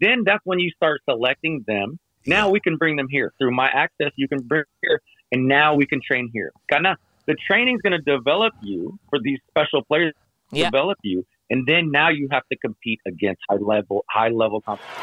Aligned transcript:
then 0.00 0.22
that's 0.24 0.44
when 0.44 0.58
you 0.58 0.70
start 0.74 1.00
selecting 1.08 1.64
them. 1.66 1.98
Now 2.26 2.50
we 2.50 2.60
can 2.60 2.76
bring 2.76 2.96
them 2.96 3.08
here 3.08 3.32
through 3.38 3.54
my 3.54 3.68
access. 3.68 4.12
You 4.16 4.28
can 4.28 4.42
bring 4.42 4.64
here, 4.82 5.00
and 5.32 5.48
now 5.48 5.74
we 5.74 5.86
can 5.86 6.00
train 6.04 6.30
here. 6.32 6.52
Karena 6.68 6.96
the 7.26 7.36
training 7.46 7.76
is 7.76 7.82
going 7.82 7.96
to 7.96 8.04
develop 8.04 8.52
you 8.60 8.98
for 9.08 9.18
these 9.22 9.38
special 9.48 9.82
players. 9.84 10.14
Yeah. 10.50 10.72
Develop 10.72 10.96
you, 11.04 11.28
and 11.52 11.68
then 11.68 11.92
now 11.92 12.08
you 12.08 12.28
have 12.32 12.40
to 12.48 12.56
compete 12.56 13.00
against 13.04 13.44
high 13.52 13.60
level 13.60 14.00
high 14.08 14.32
level 14.32 14.64
competition. 14.64 14.96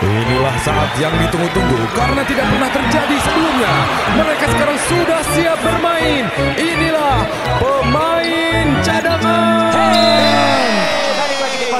Inilah 0.00 0.56
saat 0.62 0.90
yang 0.98 1.14
ditunggu-tunggu 1.26 1.80
karena 1.94 2.22
tidak 2.22 2.46
pernah 2.48 2.70
terjadi 2.70 3.16
sebelumnya. 3.22 3.74
Mereka 4.14 4.44
sekarang 4.46 4.78
sudah 4.86 5.20
siap 5.34 5.58
bermain. 5.62 6.24
Inilah 6.54 7.18
pemain 7.58 8.66
cadangan. 8.82 9.70
Hey, 9.74 9.90
balik 9.90 9.90
lagi 9.90 10.06
di 10.06 10.39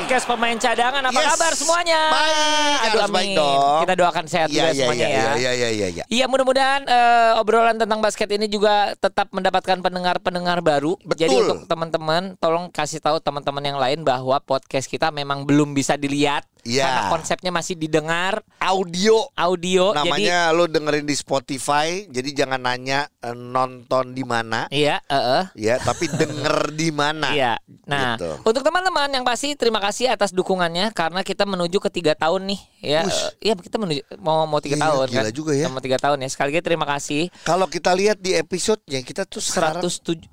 podcast 0.01 0.25
pemain 0.25 0.57
cadangan. 0.57 1.03
Apa 1.05 1.21
Yes. 1.21 1.29
kabar 1.37 1.53
semuanya? 1.53 2.01
Baik, 2.09 2.33
Aduh 2.81 2.89
harus 3.05 3.13
baik 3.13 3.29
amin. 3.29 3.37
dong. 3.37 3.81
Kita 3.85 3.95
doakan 4.01 4.25
sehat 4.25 4.49
Iya, 4.49 4.55
juga 4.57 4.65
iya, 4.65 4.73
semuanya 4.81 5.07
iya, 5.07 5.13
ya. 5.13 5.21
iya, 5.21 5.51
iya, 5.53 5.69
iya, 5.69 5.89
iya. 5.93 6.05
Iya 6.09 6.25
mudah-mudahan 6.25 6.83
eh, 6.89 7.33
obrolan 7.37 7.77
tentang 7.77 8.01
basket 8.01 8.29
ini 8.33 8.49
juga 8.49 8.97
tetap 8.97 9.29
mendapatkan 9.31 9.77
pendengar-pendengar 9.79 10.65
baru. 10.65 10.97
Betul. 11.05 11.21
Jadi 11.21 11.35
untuk 11.37 11.59
teman-teman 11.69 12.23
tolong 12.41 12.73
kasih 12.73 12.99
tahu 12.99 13.21
teman-teman 13.21 13.61
yang 13.61 13.77
lain 13.77 14.01
bahwa 14.01 14.41
podcast 14.41 14.89
kita 14.89 15.13
memang 15.13 15.45
belum 15.45 15.77
bisa 15.77 16.01
dilihat 16.01 16.49
Iya. 16.63 16.85
karena 16.85 17.03
konsepnya 17.11 17.51
masih 17.51 17.75
didengar 17.75 18.45
Audio 18.59 19.29
audio. 19.33 19.91
Jadi 19.91 19.99
namanya 20.03 20.39
lo 20.51 20.65
dengerin 20.65 21.03
di 21.03 21.13
Spotify, 21.13 22.05
jadi 22.07 22.31
jangan 22.37 22.61
nanya 22.61 23.09
eh, 23.19 23.33
nonton 23.33 24.13
di 24.13 24.21
mana, 24.21 24.69
iya, 24.69 25.01
heeh. 25.07 25.45
ya, 25.57 25.77
tapi 25.79 26.07
denger 26.11 26.71
di 26.71 26.89
mana. 26.91 27.33
Iya. 27.33 27.55
Nah, 27.85 28.15
Gitu. 28.15 28.31
untuk 28.45 28.61
teman-teman 28.61 29.09
yang 29.09 29.25
pasti 29.25 29.53
terima 29.55 29.81
kasih 29.81 30.09
atas 30.09 30.31
dukungannya 30.31 30.93
karena 30.93 31.21
kita 31.21 31.43
menuju 31.43 31.79
ke 31.79 31.91
tiga 31.91 32.13
tahun 32.13 32.53
nih 32.53 32.61
ya. 32.83 33.01
Eh, 33.03 33.31
Iya 33.41 33.55
kita 33.55 33.77
menuju 33.77 34.05
mau 34.19 34.45
mau 34.45 34.61
tiga 34.61 34.77
Iya, 34.77 34.85
tahun 34.87 35.07
gila 35.09 35.23
kan. 35.23 35.33
juga 35.33 35.53
ya. 35.55 35.67
Mau 35.67 35.81
tiga 35.81 35.97
tahun 35.97 36.21
ya. 36.21 36.29
Sekali 36.29 36.53
lagi 36.53 36.63
terima 36.63 36.85
kasih. 36.85 37.33
Kalau 37.43 37.67
kita 37.67 37.91
lihat 37.93 38.21
di 38.21 38.33
episodenya 38.33 39.01
kita 39.01 39.25
tuh 39.25 39.41
sekarang 39.41 39.81
107 39.81 40.29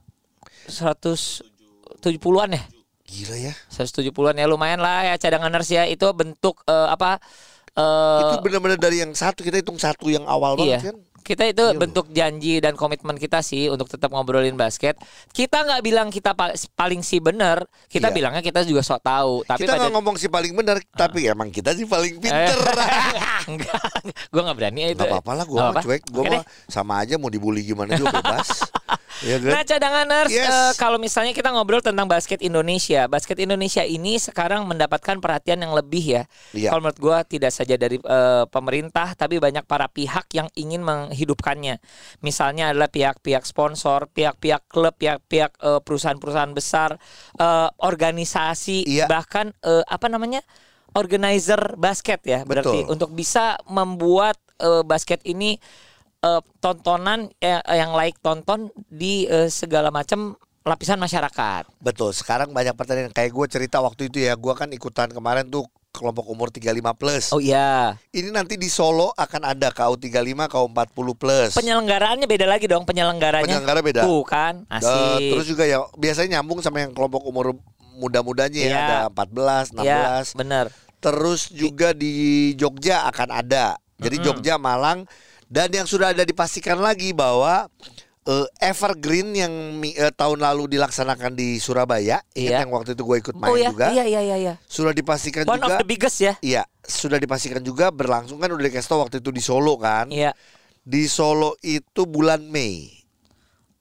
170-an 0.67 2.49
ya. 2.51 2.63
Gila 3.07 3.35
ya. 3.39 3.53
170-an 3.71 4.35
ya 4.35 4.45
lumayan 4.45 4.83
lah 4.83 5.07
ya 5.07 5.15
cadanganers 5.15 5.71
ya. 5.71 5.87
Itu 5.87 6.11
bentuk 6.11 6.61
eh, 6.67 6.87
apa 6.91 7.17
eh, 7.73 8.21
Itu 8.27 8.43
benar-benar 8.43 8.77
dari 8.77 9.01
yang 9.01 9.15
satu 9.15 9.41
kita 9.41 9.63
hitung 9.63 9.79
satu 9.79 10.11
yang 10.11 10.27
awal 10.27 10.59
iya. 10.59 10.77
banget 10.77 10.91
kan. 10.93 10.97
Kita 11.27 11.43
itu 11.43 11.59
Iya, 11.59 11.75
bentuk 11.75 12.07
janji 12.15 12.63
dan 12.63 12.79
komitmen 12.79 13.19
kita 13.19 13.43
sih 13.43 13.67
untuk 13.67 13.91
tetap 13.91 14.15
ngobrolin 14.15 14.55
basket. 14.55 14.95
Kita 15.35 15.59
nggak 15.59 15.83
bilang 15.83 16.07
kita 16.07 16.31
pa- 16.31 16.55
paling 16.71 17.03
sih 17.03 17.19
bener, 17.19 17.67
kita 17.91 18.07
Iya. 18.07 18.15
bilangnya 18.15 18.39
kita 18.39 18.63
juga 18.63 18.79
sok 18.79 19.03
tahu. 19.03 19.43
Tapi 19.43 19.67
kita 19.67 19.75
nggak 19.75 19.91
ngomong 19.91 20.15
si 20.15 20.31
paling 20.31 20.55
benar, 20.55 20.79
tapi 20.95 21.27
emang 21.27 21.51
kita 21.51 21.75
sih 21.75 21.83
paling 21.83 22.23
pinter. 22.23 22.55
enggak, 23.51 23.81
gue 24.31 24.39
nggak 24.39 24.55
berani 24.55 24.79
ya 24.87 24.89
itu. 24.95 25.03
Gak 25.03 25.19
apa-apa 25.19 25.31
lah, 25.35 25.45
gue 25.51 25.59
mah 25.59 25.83
cuek, 25.83 26.03
gue 26.07 26.23
mah 26.31 26.43
sama 26.71 27.03
aja 27.03 27.19
mau 27.19 27.27
dibully 27.27 27.59
gimana 27.67 27.99
juga 27.99 28.23
bebas. 28.23 28.47
ya? 29.21 29.35
Nah 29.41 29.63
cadanganers, 29.63 30.31
Yes. 30.31 30.47
eh, 30.47 30.71
kalau 30.75 30.97
misalnya 30.97 31.31
kita 31.31 31.49
ngobrol 31.49 31.81
tentang 31.81 32.05
basket 32.05 32.39
Indonesia, 32.39 33.05
basket 33.05 33.37
Indonesia 33.37 33.81
ini 33.81 34.15
sekarang 34.17 34.63
mendapatkan 34.65 35.17
perhatian 35.17 35.61
yang 35.61 35.73
lebih 35.73 36.03
ya. 36.03 36.23
Iya. 36.51 36.71
Kalau 36.71 36.81
menurut 36.83 36.99
gue 36.99 37.17
tidak 37.37 37.51
saja 37.51 37.75
dari 37.75 37.97
eh, 37.97 38.43
pemerintah, 38.47 39.13
tapi 39.13 39.37
banyak 39.37 39.63
para 39.63 39.87
pihak 39.87 40.31
yang 40.31 40.47
ingin 40.53 40.81
menghidupkannya. 40.81 41.79
Misalnya 42.21 42.71
adalah 42.71 42.87
pihak-pihak 42.87 43.43
sponsor, 43.43 44.07
pihak-pihak 44.11 44.67
klub, 44.67 44.95
pihak-pihak 44.95 45.51
eh, 45.59 45.79
perusahaan-perusahaan 45.83 46.53
besar, 46.53 46.95
eh, 47.37 47.69
organisasi, 47.79 48.87
Iya. 48.87 49.05
bahkan 49.05 49.51
eh, 49.61 49.83
apa 49.83 50.07
namanya 50.07 50.41
organizer 50.95 51.75
basket 51.75 52.23
ya. 52.25 52.41
Berarti 52.41 52.85
Betul. 52.87 52.93
untuk 52.93 53.09
bisa 53.11 53.59
membuat 53.67 54.39
eh, 54.57 54.81
basket 54.81 55.21
ini 55.23 55.59
eh, 56.27 56.41
tontonan 56.59 57.31
eh, 57.39 57.61
yang 57.71 57.95
layak 57.95 58.19
tonton 58.19 58.67
di 58.91 59.23
eh, 59.27 59.47
segala 59.47 59.87
macam 59.87 60.35
lapisan 60.67 60.99
masyarakat. 60.99 61.79
Betul, 61.79 62.11
sekarang 62.11 62.51
banyak 62.51 62.75
pertandingan 62.75 63.15
kayak 63.15 63.31
gue 63.31 63.47
cerita 63.47 63.79
waktu 63.79 64.11
itu 64.11 64.27
ya, 64.27 64.35
gue 64.35 64.51
kan 64.51 64.67
ikutan 64.75 65.07
kemarin 65.07 65.47
tuh 65.47 65.63
kelompok 65.95 66.29
umur 66.29 66.51
35 66.53 66.99
plus. 66.99 67.25
Oh 67.33 67.41
iya. 67.41 67.97
Ini 68.13 68.29
nanti 68.29 68.59
di 68.59 68.69
Solo 68.69 69.09
akan 69.17 69.41
ada 69.57 69.73
KU 69.73 69.97
35, 69.97 70.45
KU 70.51 70.67
40 70.69 71.15
plus. 71.17 71.51
Penyelenggaraannya 71.57 72.27
beda 72.29 72.45
lagi 72.45 72.69
dong 72.69 72.85
penyelenggaranya. 72.85 73.47
Penyelenggara 73.47 73.79
beda. 73.81 74.01
Tuh 74.05 74.21
kan, 74.27 74.67
asik. 74.69 75.33
terus 75.33 75.45
juga 75.49 75.63
ya 75.65 75.81
biasanya 75.97 76.37
nyambung 76.37 76.61
sama 76.61 76.85
yang 76.85 76.93
kelompok 76.93 77.25
umur 77.25 77.57
muda-mudanya 77.97 78.61
ya, 78.61 78.69
Iya. 78.69 78.77
ada 78.77 78.97
14, 79.09 79.73
16. 79.73 79.81
Ya, 79.89 80.21
bener. 80.37 80.65
Terus 81.01 81.49
juga 81.49 81.97
di 81.97 82.53
Jogja 82.53 83.09
akan 83.09 83.29
ada. 83.33 83.81
Jadi 83.97 84.21
Jogja, 84.21 84.61
Malang 84.61 85.09
dan 85.47 85.71
yang 85.71 85.87
sudah 85.87 86.11
ada 86.11 86.23
dipastikan 86.23 86.77
lagi 86.77 87.11
bahwa 87.11 87.71
eh, 88.27 88.47
Evergreen 88.59 89.31
yang 89.31 89.53
eh, 89.81 90.11
tahun 90.11 90.43
lalu 90.43 90.75
dilaksanakan 90.75 91.31
di 91.33 91.57
Surabaya, 91.57 92.19
Iya. 92.35 92.63
yang 92.63 92.71
waktu 92.71 92.91
itu 92.93 93.03
gue 93.03 93.17
ikut 93.23 93.35
main 93.39 93.51
Oh 93.51 93.57
ya, 93.57 93.71
juga, 93.71 93.95
iya 93.95 94.03
iya 94.03 94.21
iya 94.21 94.37
iya. 94.37 94.53
sudah 94.67 94.91
dipastikan 94.91 95.47
One 95.47 95.57
juga. 95.57 95.67
of 95.71 95.79
the 95.79 95.87
biggest 95.87 96.19
ya. 96.19 96.33
Iya, 96.43 96.63
sudah 96.83 97.15
dipastikan 97.17 97.63
juga 97.63 97.87
berlangsung 97.89 98.37
kan 98.37 98.51
udah 98.51 98.67
dikasih 98.67 98.89
tau 98.91 98.99
waktu 99.01 99.23
itu 99.23 99.31
di 99.31 99.39
Solo 99.39 99.79
kan. 99.79 100.11
Iya. 100.11 100.35
Di 100.83 101.07
Solo 101.07 101.55
itu 101.63 102.03
bulan 102.03 102.43
Mei. 102.47 102.91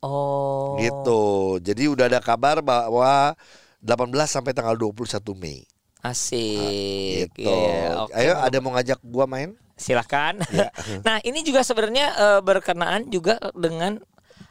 Oh. 0.02 0.78
Gitu. 0.78 1.22
Jadi 1.62 1.82
udah 1.90 2.06
ada 2.06 2.20
kabar 2.22 2.62
bahwa 2.62 3.34
18 3.82 4.10
sampai 4.26 4.54
tanggal 4.54 4.74
21 4.78 5.02
Mei. 5.34 5.66
Asik. 6.12 7.32
Gitu. 7.34 7.48
Iya, 7.48 8.06
oke. 8.06 8.12
Ayo 8.14 8.32
ada 8.38 8.58
mau 8.62 8.72
ngajak 8.76 9.00
gua 9.02 9.26
main? 9.26 9.56
Silahkan. 9.76 10.38
Iya. 10.52 10.70
nah 11.06 11.18
ini 11.24 11.42
juga 11.42 11.66
sebenarnya 11.66 12.06
eh, 12.16 12.40
berkenaan 12.44 13.08
juga 13.10 13.40
dengan 13.56 13.98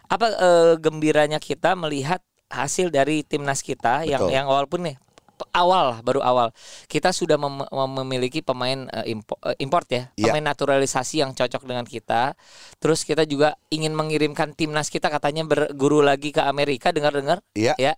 apa 0.05 0.27
eh, 0.29 0.73
gembiranya 0.77 1.41
kita 1.41 1.73
melihat 1.73 2.21
hasil 2.49 2.93
dari 2.93 3.25
timnas 3.25 3.65
kita 3.65 4.05
yang 4.05 4.21
Betul. 4.21 4.35
yang 4.37 4.45
walaupun 4.45 4.81
nih 4.85 4.95
awal 5.51 5.95
lah, 5.95 5.99
baru 6.01 6.21
awal 6.21 6.47
kita 6.87 7.11
sudah 7.11 7.35
mem- 7.35 7.67
mem- 7.67 7.95
memiliki 8.03 8.39
pemain 8.39 8.87
eh, 8.89 9.11
impo- 9.11 9.39
eh, 9.43 9.55
import 9.59 9.87
ya 9.89 10.09
Iya. 10.15 10.31
pemain 10.31 10.45
naturalisasi 10.51 11.21
yang 11.21 11.31
cocok 11.31 11.63
dengan 11.63 11.83
kita 11.83 12.33
terus 12.79 13.03
kita 13.03 13.23
juga 13.23 13.55
ingin 13.67 13.91
mengirimkan 13.91 14.55
timnas 14.55 14.87
kita 14.87 15.11
katanya 15.11 15.43
berguru 15.43 15.99
lagi 15.99 16.31
ke 16.31 16.39
Amerika 16.39 16.95
dengar-dengar 16.95 17.43
Iya. 17.53 17.75
ya 17.75 17.93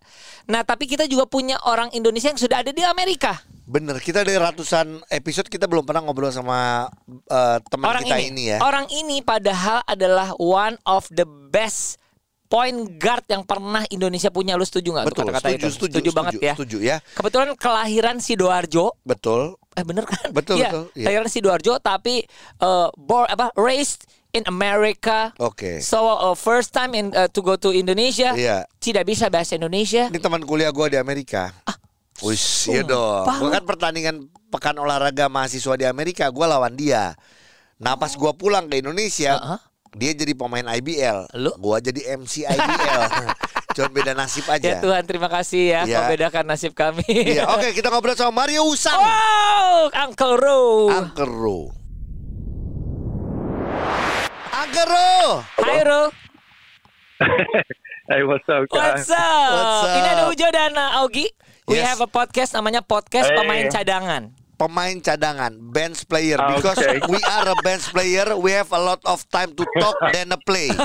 nah 0.50 0.66
tapi 0.66 0.90
kita 0.90 1.06
juga 1.06 1.30
punya 1.30 1.58
orang 1.64 1.94
Indonesia 1.94 2.30
yang 2.30 2.42
sudah 2.42 2.66
ada 2.66 2.74
di 2.74 2.82
Amerika 2.82 3.38
Bener, 3.68 4.00
kita 4.00 4.24
dari 4.24 4.40
ratusan 4.40 5.04
episode 5.12 5.52
kita 5.52 5.68
belum 5.68 5.84
pernah 5.84 6.00
ngobrol 6.00 6.32
sama 6.32 6.88
eh, 7.28 7.58
teman 7.68 8.00
kita 8.00 8.16
ini, 8.16 8.32
ini, 8.32 8.44
ya. 8.56 8.58
Orang 8.64 8.88
ini 8.88 9.20
padahal 9.20 9.84
adalah 9.84 10.32
one 10.40 10.80
of 10.88 11.04
the 11.12 11.28
best 11.52 12.00
point 12.48 12.98
guard 13.00 13.24
yang 13.28 13.44
pernah 13.44 13.84
Indonesia 13.92 14.32
punya. 14.32 14.56
Lu 14.56 14.64
setuju 14.64 14.96
nggak? 14.96 15.06
Betul, 15.12 15.24
kata-kata 15.30 15.48
setuju, 15.48 15.68
itu? 15.68 15.76
setuju, 15.76 16.10
banget 16.16 16.34
ya. 16.40 16.54
Setuju 16.56 16.78
ya. 16.84 16.98
Kebetulan 17.14 17.48
kelahiran 17.60 18.18
Sidoarjo. 18.24 18.96
Betul. 19.04 19.60
Eh 19.78 19.86
bener 19.86 20.10
kan? 20.10 20.34
Betul, 20.34 20.58
Iya, 20.58 20.70
betul, 20.72 20.84
iya. 20.98 21.06
Kelahiran 21.06 21.30
Sidoarjo 21.30 21.74
tapi 21.78 22.26
uh, 22.64 22.90
born 22.98 23.30
apa 23.30 23.54
raised 23.60 24.10
in 24.34 24.44
America. 24.50 25.32
Oke. 25.38 25.80
So 25.84 26.08
uh, 26.08 26.36
first 26.36 26.74
time 26.74 26.98
in 26.98 27.14
uh, 27.14 27.30
to 27.30 27.40
go 27.46 27.56
to 27.56 27.70
Indonesia. 27.76 28.34
Iya. 28.34 28.66
Tidak 28.82 29.04
bisa 29.06 29.30
bahasa 29.30 29.56
Indonesia. 29.56 30.10
Ini 30.10 30.20
teman 30.20 30.42
kuliah 30.44 30.74
gua 30.74 30.90
di 30.90 30.98
Amerika. 30.98 31.54
Wis, 32.26 32.66
iya 32.66 32.82
dong. 32.82 33.30
lu. 33.30 33.54
kan 33.54 33.62
pertandingan 33.62 34.26
pekan 34.50 34.74
olahraga 34.82 35.30
mahasiswa 35.30 35.78
di 35.78 35.86
Amerika, 35.86 36.26
gua 36.34 36.50
lawan 36.50 36.74
dia. 36.74 37.14
Nah, 37.78 37.94
pas 37.94 38.10
gua 38.18 38.34
pulang 38.34 38.66
ke 38.66 38.82
Indonesia, 38.82 39.38
Uh-uh. 39.38 39.60
Dia 39.98 40.14
jadi 40.14 40.32
pemain 40.32 40.64
IBL. 40.64 41.26
Lu? 41.36 41.52
Gua 41.58 41.78
jadi 41.78 42.14
MC 42.14 42.46
IBL. 42.46 43.02
Cuma 43.76 43.90
beda 43.92 44.14
nasib 44.14 44.46
Ya 44.48 44.54
aja. 44.54 44.72
Tuhan 44.80 45.04
terima 45.04 45.28
kasih 45.28 45.64
ya 45.70 45.82
Iya. 45.84 45.98
kau 46.00 46.10
bedakan 46.10 46.46
nasib 46.46 46.74
kami. 46.74 47.06
Iya, 47.06 47.46
oke 47.48 47.74
kita 47.74 47.90
ngobrol 47.90 48.14
sama 48.14 48.46
Mario 48.46 48.66
Usang. 48.66 48.96
Oh, 48.96 49.86
Uncle 49.92 50.34
Ro. 50.34 50.62
Angkero. 50.90 51.60
Angkero. 54.50 55.44
Hai 55.58 55.82
Ro. 55.84 56.02
Hey, 58.08 58.24
what's 58.24 58.48
up, 58.48 58.64
guys? 58.72 59.04
What's 59.04 59.12
up? 59.12 59.20
What's 59.52 59.84
up? 59.84 59.98
Ini 60.00 60.08
ada 60.16 60.24
Ujo 60.32 60.48
dan 60.48 60.72
uh, 60.72 61.04
Augie. 61.04 61.28
We 61.68 61.76
Yes. 61.76 61.92
have 61.92 62.00
a 62.00 62.08
podcast 62.08 62.56
namanya 62.56 62.80
podcast 62.80 63.28
Hey. 63.28 63.36
pemain 63.36 63.68
cadangan. 63.68 64.32
Pemain 64.58 64.98
cadangan, 65.00 65.54
bench 65.70 66.10
player. 66.10 66.42
Because 66.58 66.82
okay. 66.82 66.98
we 67.06 67.22
are 67.22 67.46
a 67.46 67.54
bench 67.62 67.86
player, 67.94 68.34
we 68.34 68.50
have 68.52 68.74
a 68.74 68.82
lot 68.82 68.98
of 69.06 69.22
time 69.30 69.54
to 69.54 69.62
talk 69.78 69.94
than 70.10 70.34
a 70.34 70.40
play. 70.42 70.74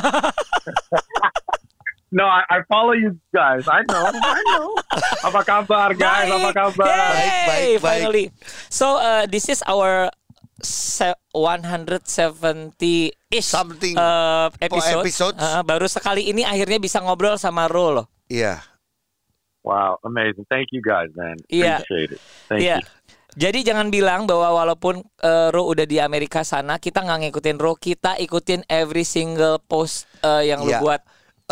No, 2.12 2.28
I, 2.28 2.44
I 2.44 2.60
follow 2.68 2.92
you 2.92 3.16
guys. 3.32 3.64
I 3.64 3.80
know. 3.88 4.04
I 4.04 4.40
know. 4.52 4.76
Apa 5.24 5.40
kabar, 5.48 5.96
guys? 5.96 6.28
Apa 6.28 6.52
kabar? 6.52 6.84
Yay, 6.84 6.92
Baik, 6.92 7.16
baik, 7.16 7.48
baik. 7.48 7.80
finally. 7.80 8.28
So 8.68 9.00
uh, 9.00 9.24
this 9.24 9.48
is 9.48 9.64
our 9.64 10.12
se- 10.60 11.16
170-ish 11.32 13.48
Something 13.48 13.96
uh, 13.96 14.52
episode. 14.60 15.00
episodes. 15.00 15.40
Uh, 15.40 15.64
baru 15.64 15.88
sekali 15.88 16.28
ini 16.28 16.44
akhirnya 16.44 16.76
bisa 16.76 17.00
ngobrol 17.00 17.40
sama 17.40 17.64
Ro 17.64 18.04
loh. 18.04 18.06
Iya. 18.28 18.60
Wow, 19.64 19.96
amazing. 20.04 20.44
Thank 20.52 20.68
you 20.76 20.84
guys, 20.84 21.08
man. 21.16 21.40
Yeah. 21.48 21.80
Appreciate 21.80 22.12
it. 22.12 22.20
Thank 22.50 22.60
Iya. 22.60 22.76
you. 22.82 22.86
Jadi 23.32 23.64
jangan 23.64 23.88
bilang 23.88 24.28
bahwa 24.28 24.52
walaupun 24.60 25.00
eh, 25.00 25.48
Ro 25.48 25.64
udah 25.64 25.88
di 25.88 25.96
Amerika 25.96 26.44
sana, 26.44 26.76
kita 26.76 27.00
nggak 27.00 27.28
ngikutin 27.28 27.56
Ro, 27.56 27.72
kita 27.74 28.20
ikutin 28.20 28.60
every 28.68 29.02
single 29.02 29.56
post 29.56 30.04
eh, 30.20 30.52
yang 30.52 30.60
lu 30.60 30.72
Iya. 30.72 30.80
buat. 30.80 31.00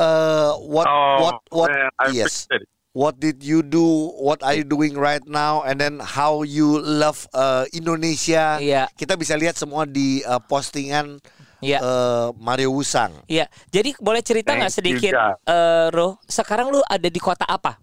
Uh, 0.00 0.56
what 0.65 0.87
Oh, 0.88 1.17
what 1.21 1.37
what 1.53 1.69
man, 1.69 2.15
yes. 2.15 2.49
What 2.91 3.21
did 3.21 3.44
you 3.44 3.61
do? 3.62 3.85
What 4.17 4.41
are 4.43 4.56
you 4.56 4.65
doing 4.65 4.97
right 4.97 5.23
now? 5.23 5.62
And 5.62 5.79
then 5.79 6.00
how 6.03 6.43
you 6.43 6.81
love 6.81 7.23
uh, 7.31 7.62
Indonesia? 7.71 8.56
Iya. 8.59 8.88
Kita 8.97 9.15
bisa 9.15 9.37
lihat 9.37 9.55
semua 9.55 9.85
di 9.85 10.25
uh, 10.25 10.41
postingan 10.41 11.21
Iya. 11.61 11.79
uh, 11.85 12.26
Mario 12.41 12.73
Wusang. 12.73 13.12
Iya. 13.29 13.44
Jadi 13.69 13.93
boleh 14.00 14.25
cerita 14.25 14.56
nggak 14.56 14.73
sedikit, 14.73 15.12
eh, 15.44 15.87
Ro? 15.93 16.17
Sekarang 16.25 16.73
lu 16.73 16.81
ada 16.83 17.06
di 17.06 17.21
kota 17.21 17.44
apa? 17.44 17.76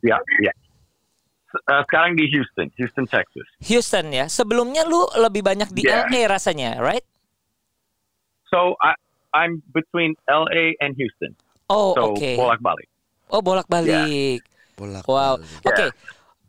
Ya, 0.00 0.14
ya. 0.38 0.52
Uh, 1.54 1.82
sekarang 1.86 2.18
di 2.18 2.26
Houston, 2.28 2.66
Houston, 2.74 3.06
Texas. 3.06 3.46
Houston 3.62 4.10
ya. 4.10 4.26
Sebelumnya 4.26 4.82
lu 4.82 5.06
lebih 5.14 5.40
banyak 5.40 5.70
di 5.70 5.86
Yeah. 5.86 6.02
LA 6.04 6.26
rasanya, 6.26 6.82
right? 6.82 7.06
So 8.50 8.74
I, 8.78 8.98
I'm 9.32 9.62
between 9.70 10.18
LA 10.26 10.74
and 10.78 10.94
Houston. 10.94 11.38
Oh, 11.70 11.94
So 11.94 12.12
oke. 12.12 12.30
bolak-balik. 12.34 12.88
Oh, 13.30 13.38
bolak-balik. 13.40 14.42
Bolak 14.74 15.06
Wow. 15.06 15.38
Oke. 15.62 15.94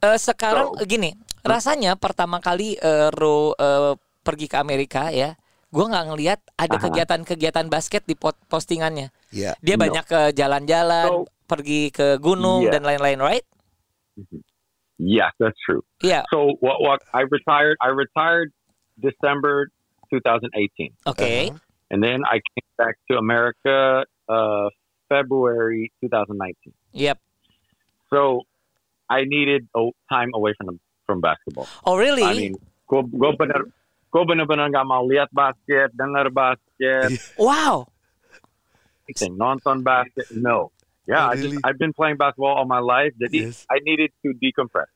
Eh, 0.01 0.17
sekarang 0.17 0.73
So- 0.73 0.85
gini, 0.85 1.13
rasanya 1.41 1.93
pertama 1.95 2.41
kali 2.41 2.75
eh, 2.75 3.09
Ro 3.13 3.53
eh, 3.53 3.93
pergi 4.21 4.49
ke 4.49 4.57
Amerika 4.57 5.13
ya, 5.13 5.37
gue 5.69 5.85
nggak 5.85 6.05
ngelihat 6.09 6.39
ada 6.57 6.77
kegiatan-kegiatan 6.81 7.69
basket 7.69 8.01
di 8.03 8.17
postingannya. 8.49 9.13
Ya. 9.29 9.53
Dia 9.61 9.77
No. 9.77 9.85
banyak 9.85 10.05
ke 10.05 10.19
jalan-jalan, 10.33 11.07
So- 11.13 11.29
pergi 11.45 11.93
ke 11.93 12.17
gunung 12.17 12.65
Yeah. 12.65 12.73
dan 12.73 12.89
lain-lain, 12.89 13.21
right? 13.21 13.45
Yes, 14.97 15.31
that's 15.39 15.57
true. 15.65 15.83
Yeah. 16.01 16.23
So 16.31 16.55
what? 16.59 16.81
What? 16.81 17.01
I 17.13 17.21
retired. 17.21 17.77
I 17.81 17.87
retired 17.89 18.51
December 18.99 19.69
2018, 20.11 20.93
Okay. 21.07 21.49
Uh-huh. 21.49 21.59
and 21.91 22.03
then 22.03 22.23
I 22.23 22.39
came 22.39 22.69
back 22.77 22.95
to 23.11 23.17
America 23.17 24.05
uh, 24.29 24.69
February 25.09 25.91
2019. 26.01 26.73
Yep. 26.93 27.19
So 28.09 28.41
I 29.09 29.23
needed 29.25 29.67
a 29.75 29.89
time 30.09 30.31
away 30.33 30.53
from 30.57 30.79
from 31.05 31.21
basketball. 31.21 31.67
Oh, 31.85 31.97
really? 31.97 32.23
I 32.23 32.33
mean, 32.33 32.55
go 32.87 33.03
go 33.03 33.33
bener 33.33 33.69
gue 34.15 34.23
bener-bener 34.23 34.71
nggak 34.71 34.87
mau 34.87 35.03
lihat 35.03 35.27
basket, 35.35 35.91
denger 35.91 36.31
basket, 36.31 37.11
wow. 37.35 37.83
anything, 39.05 39.35
nonton 39.35 39.83
basket. 39.83 40.31
No. 40.31 40.71
Yeah, 41.07 41.25
Oh, 41.25 41.29
I 41.29 41.33
really? 41.33 41.51
just, 41.51 41.61
I've 41.65 41.77
been 41.77 41.93
playing 41.93 42.17
basketball 42.17 42.55
all 42.57 42.65
my 42.65 42.79
life. 42.79 43.13
Jadi 43.21 43.41
Yes. 43.53 43.65
I 43.69 43.77
needed 43.83 44.11
to 44.25 44.33
decompress. 44.33 44.89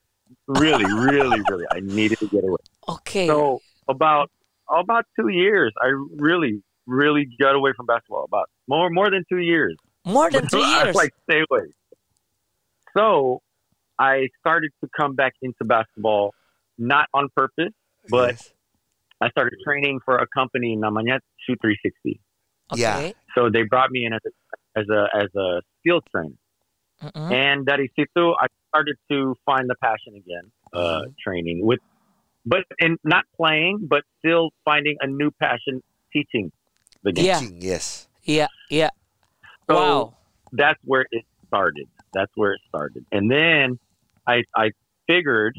Really, 0.47 0.85
really, 0.85 1.41
really, 1.49 1.65
I 1.71 1.79
needed 1.81 2.19
to 2.19 2.27
get 2.27 2.43
away. 2.43 2.57
Okay. 2.87 3.27
So 3.27 3.59
about 3.87 4.29
about 4.69 5.05
two 5.19 5.29
years, 5.29 5.73
I 5.81 5.89
really, 6.17 6.61
really 6.85 7.27
got 7.41 7.55
away 7.55 7.73
from 7.75 7.85
basketball. 7.85 8.25
About 8.25 8.49
more 8.67 8.89
more 8.89 9.09
than 9.09 9.23
two 9.29 9.39
years. 9.41 9.75
More 10.05 10.29
than 10.29 10.47
two 10.53 10.59
I 10.61 10.69
years. 10.83 10.87
was 10.87 10.95
like 10.95 11.13
stay 11.29 11.41
away. 11.49 11.65
So 12.97 13.41
I 13.97 14.27
started 14.39 14.71
to 14.83 14.89
come 14.95 15.15
back 15.15 15.33
into 15.41 15.63
basketball, 15.65 16.33
not 16.77 17.07
on 17.13 17.29
purpose, 17.35 17.73
but 18.09 18.31
Yes. 18.33 18.53
I 19.21 19.29
started 19.29 19.53
training 19.65 19.99
for 20.05 20.17
a 20.17 20.27
company 20.27 20.75
namanya 20.77 21.19
Shoot 21.45 21.59
360. 21.61 22.21
Oke. 22.71 22.79
Yeah. 22.79 23.11
So 23.35 23.49
they 23.49 23.63
brought 23.63 23.91
me 23.91 24.05
in 24.05 24.13
as 24.13 24.21
a 24.25 24.31
as 24.79 24.87
a 24.89 25.01
as 25.23 25.29
a 25.35 25.47
skills 25.79 26.03
trainer, 26.11 26.37
Mm-mm. 27.03 27.31
and 27.31 27.65
dari 27.65 27.87
situ 27.95 28.25
I 28.39 28.47
started 28.69 28.97
to 29.11 29.35
find 29.45 29.65
the 29.69 29.75
passion 29.81 30.13
again, 30.15 30.45
uh, 30.73 31.03
training 31.23 31.65
with, 31.65 31.79
but 32.45 32.63
and 32.79 32.97
not 33.03 33.25
playing, 33.35 33.87
but 33.89 34.03
still 34.19 34.51
finding 34.63 34.95
a 35.01 35.07
new 35.07 35.31
passion 35.43 35.81
teaching 36.13 36.51
the 37.03 37.11
game. 37.11 37.25
Yeah. 37.25 37.39
Teaching, 37.39 37.61
Yes. 37.61 38.07
Yeah. 38.23 38.47
Yeah. 38.69 38.91
So 39.69 39.75
Wow. 39.75 40.17
that's 40.51 40.79
where 40.83 41.05
it 41.11 41.25
started. 41.47 41.87
That's 42.13 42.31
where 42.35 42.53
it 42.53 42.61
started, 42.69 43.05
and 43.11 43.29
then 43.29 43.79
I 44.25 44.43
I 44.55 44.71
figured, 45.07 45.55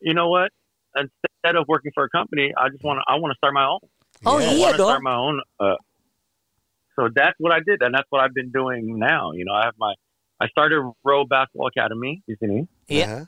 you 0.00 0.14
know 0.14 0.28
what? 0.28 0.50
Instead 0.96 1.56
of 1.56 1.64
working 1.68 1.92
for 1.94 2.04
a 2.04 2.10
company, 2.10 2.52
I 2.56 2.68
just 2.68 2.84
want 2.84 2.98
to 3.00 3.04
I 3.08 3.16
want 3.20 3.32
to 3.32 3.38
start 3.38 3.52
my 3.54 3.66
own. 3.66 3.80
Oh 4.24 4.38
Yeah. 4.40 4.50
I 4.50 4.58
want 4.58 4.76
to 4.76 4.82
start 4.82 5.02
my 5.02 5.14
own. 5.14 5.40
Uh, 5.60 5.76
so 6.98 7.08
that's 7.14 7.34
what 7.38 7.52
I 7.52 7.60
did, 7.60 7.82
and 7.82 7.94
that's 7.94 8.06
what 8.10 8.22
I've 8.22 8.34
been 8.34 8.50
doing 8.50 8.98
now. 8.98 9.32
You 9.32 9.44
know, 9.44 9.52
I 9.54 9.64
have 9.66 9.74
my, 9.78 9.94
I 10.40 10.48
started 10.48 10.80
Row 11.04 11.24
Basketball 11.24 11.68
Academy. 11.68 12.22
You 12.26 12.36
see, 12.40 12.66
Yeah. 12.88 13.24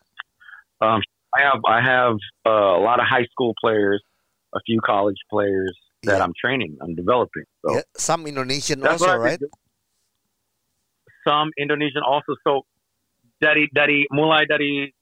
Uh-huh. 0.81 1.01
I 1.37 1.43
have, 1.43 1.61
I 1.67 1.81
have 1.83 2.17
uh, 2.47 2.51
a 2.51 2.81
lot 2.81 3.01
of 3.01 3.07
high 3.07 3.27
school 3.31 3.53
players, 3.61 4.03
a 4.55 4.61
few 4.65 4.81
college 4.81 5.19
players 5.31 5.77
that 6.05 6.19
Yeah. 6.19 6.25
I'm 6.25 6.33
training, 6.41 6.79
I'm 6.81 6.95
developing. 6.95 7.45
So 7.65 7.75
Yeah, 7.77 7.83
Some 7.97 8.27
Indonesian 8.27 8.81
that's 8.81 9.03
also, 9.03 9.17
right? 9.17 9.39
doing. 9.39 9.51
Some 11.27 11.51
Indonesian 11.59 12.03
also. 12.07 12.35
So 12.47 12.65
dari 13.41 13.69
dari 13.75 14.07
mulai 14.11 14.47
dari 14.49 14.95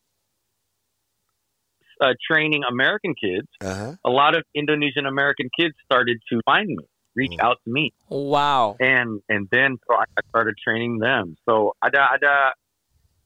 uh, 2.00 2.14
training 2.28 2.62
American 2.68 3.14
kids, 3.14 3.46
Uh-huh. 3.62 3.94
a 4.04 4.10
lot 4.10 4.34
of 4.36 4.42
Indonesian 4.54 5.06
American 5.06 5.48
kids 5.58 5.74
started 5.84 6.18
to 6.32 6.40
find 6.44 6.66
me, 6.68 6.84
reach 7.16 7.32
Mm. 7.34 7.44
out 7.46 7.56
to 7.64 7.68
me. 7.72 7.90
Wow. 8.12 8.76
and 8.78 9.24
and 9.32 9.48
then 9.50 9.80
so 9.88 9.96
I 9.96 10.04
started 10.30 10.54
training 10.62 11.00
them. 11.00 11.34
So 11.48 11.72
ada 11.82 12.12
ada 12.14 12.34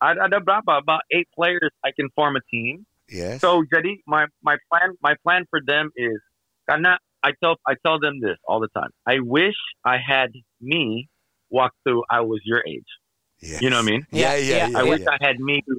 ada 0.00 0.30
ada 0.30 0.38
berapa 0.40 0.78
about 0.78 1.02
eight 1.10 1.28
players 1.34 1.74
I 1.84 1.90
can 1.92 2.08
form 2.14 2.38
a 2.38 2.44
team. 2.48 2.86
Yes. 3.10 3.42
So 3.42 3.66
jadi 3.66 4.00
my 4.06 4.30
my 4.40 4.56
plan 4.70 4.94
my 5.02 5.14
plan 5.26 5.44
for 5.50 5.60
them 5.60 5.90
is 5.98 6.22
karena 6.70 6.96
I 7.20 7.34
tell 7.42 7.58
I 7.66 7.74
tell 7.84 7.98
them 8.00 8.22
this 8.22 8.38
all 8.48 8.60
the 8.62 8.70
time. 8.72 8.94
I 9.04 9.18
wish 9.20 9.58
I 9.84 9.98
had 9.98 10.30
me 10.62 11.10
walk 11.50 11.74
through 11.84 12.06
I 12.08 12.22
was 12.22 12.40
your 12.46 12.62
age. 12.64 12.86
yes. 13.42 13.58
You 13.60 13.68
know 13.68 13.82
what 13.82 13.90
I 13.90 13.92
mean? 13.92 14.02
Yeah, 14.14 14.38
yeah, 14.38 14.40
Yeah, 14.40 14.56
yeah. 14.70 14.78
I 14.78 14.82
yeah, 14.86 14.90
wish 14.94 15.02
I 15.04 15.18
had 15.20 15.36
me 15.42 15.60
to, 15.68 15.74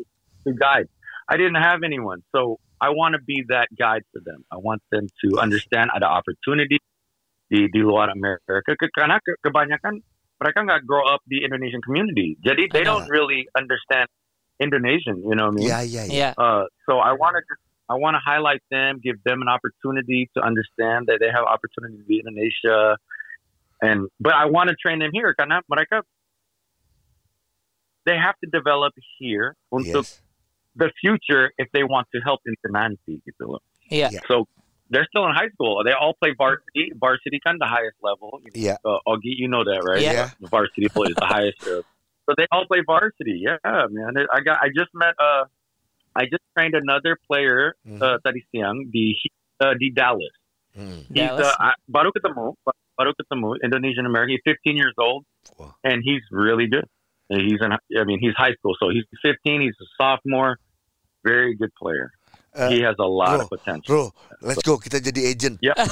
to 0.45 0.49
guide. 0.53 0.89
I 1.31 1.37
didn't 1.39 1.61
have 1.63 1.81
anyone, 1.87 2.19
so 2.35 2.59
I 2.81 2.89
want 2.91 3.13
to 3.15 3.21
be 3.23 3.45
that 3.53 3.69
guide 3.77 4.03
for 4.11 4.19
them. 4.19 4.43
I 4.51 4.57
want 4.57 4.81
them 4.91 5.07
to 5.23 5.27
understand 5.39 5.89
ada 5.95 6.09
opportunity 6.11 6.77
di 7.51 7.67
di 7.67 7.81
luar 7.83 8.07
Amerika. 8.07 8.63
Ke- 8.63 8.87
Karena 8.95 9.19
ke- 9.19 9.35
kebanyakan 9.43 9.99
mereka 10.39 10.63
nggak 10.63 10.81
grow 10.87 11.03
up 11.03 11.19
di 11.27 11.43
Indonesian 11.43 11.83
community, 11.83 12.39
jadi 12.39 12.71
they 12.71 12.81
don't 12.81 13.05
really 13.11 13.45
understand 13.53 14.07
Indonesian. 14.57 15.19
You 15.21 15.35
know 15.35 15.51
what 15.51 15.59
I 15.59 15.59
mean? 15.59 15.67
Yeah, 15.67 15.83
yeah, 15.83 16.05
yeah. 16.07 16.33
Uh, 16.39 16.65
so 16.87 16.97
I 16.97 17.11
want 17.13 17.35
to 17.35 17.43
I 17.91 17.99
want 17.99 18.15
to 18.15 18.23
highlight 18.23 18.63
them, 18.71 19.03
give 19.03 19.19
them 19.27 19.43
an 19.43 19.51
opportunity 19.51 20.31
to 20.33 20.39
understand 20.39 21.11
that 21.11 21.19
they 21.19 21.27
have 21.27 21.43
opportunity 21.43 21.99
to 21.99 22.07
be 22.07 22.23
in 22.23 22.25
Indonesia, 22.31 22.95
and 23.83 24.07
but 24.17 24.31
I 24.33 24.47
want 24.47 24.71
to 24.71 24.75
train 24.79 25.03
them 25.03 25.11
here 25.11 25.35
karena 25.35 25.59
mereka 25.67 26.01
they 28.07 28.17
have 28.17 28.33
to 28.41 28.47
develop 28.49 28.93
here 29.19 29.53
untuk 29.69 30.07
Yes. 30.07 30.21
the 30.73 30.89
future 30.97 31.51
if 31.59 31.67
they 31.75 31.83
want 31.83 32.07
to 32.15 32.19
help 32.23 32.39
internanti 32.47 33.19
gitu 33.27 33.43
loh. 33.45 33.61
Iya. 33.91 34.09
Yeah. 34.09 34.23
So 34.25 34.47
they're 34.91 35.07
still 35.09 35.25
in 35.25 35.33
high 35.33 35.49
school. 35.55 35.81
They 35.87 35.93
all 35.95 36.13
play 36.13 36.35
varsity. 36.37 36.91
Varsity 36.99 37.39
kind 37.43 37.55
of 37.55 37.63
the 37.65 37.71
highest 37.71 37.97
level. 38.03 38.39
You 38.43 38.51
Yeah. 38.53 38.77
know, 38.85 38.99
uh, 39.01 39.09
Augie, 39.09 39.33
you 39.39 39.47
know 39.47 39.63
that, 39.63 39.81
right? 39.87 40.03
Yeah. 40.03 40.29
The 40.39 40.47
varsity 40.51 40.87
play 40.91 41.09
is 41.09 41.15
the 41.17 41.25
highest. 41.25 41.63
uh, 41.65 41.81
So 42.29 42.35
they 42.37 42.45
all 42.51 42.67
play 42.69 42.83
varsity. 42.85 43.41
Yeah, 43.41 43.57
man. 43.89 44.13
I 44.31 44.39
got. 44.45 44.61
I 44.61 44.67
just 44.69 44.91
met. 44.93 45.15
Uh, 45.17 45.45
I 46.15 46.27
just 46.29 46.43
trained 46.53 46.75
another 46.75 47.17
player 47.25 47.73
Mhm. 47.87 47.97
uh, 48.03 48.19
tadi 48.23 48.43
siang 48.51 48.91
di 48.91 49.15
uh, 49.63 49.73
di 49.79 49.89
Dallas. 49.89 50.35
Hmm. 50.75 51.07
He's 51.09 51.27
Dallas? 51.27 51.47
uh, 51.49 51.71
I- 51.73 51.79
baru 51.89 52.11
ketemu, 52.13 52.53
baru 52.99 53.11
ketemu 53.17 53.57
Indonesian 53.63 54.05
American. 54.05 54.37
He's 54.37 54.45
15 54.45 54.75
years 54.77 54.93
old, 54.99 55.25
Wow. 55.57 55.73
and 55.83 56.03
he's 56.03 56.21
really 56.31 56.67
good. 56.67 56.85
And 57.31 57.41
He's 57.47 57.59
in. 57.63 57.71
I 57.71 58.03
mean, 58.03 58.19
he's 58.19 58.35
high 58.35 58.53
school, 58.59 58.75
so 58.77 58.91
he's 58.91 59.07
15. 59.23 59.63
He's 59.63 59.75
a 59.81 59.87
sophomore. 59.97 60.59
Very 61.23 61.55
good 61.55 61.71
player. 61.79 62.11
Uh, 62.51 62.67
he 62.67 62.83
has 62.83 62.95
a 62.99 63.07
lot 63.07 63.31
bro, 63.31 63.41
of 63.41 63.49
potential. 63.49 63.87
Bro, 63.87 64.03
let's 64.43 64.59
go. 64.61 64.75
Kita 64.75 64.99
jadi 64.99 65.23
agent. 65.23 65.57
Yeah. 65.63 65.75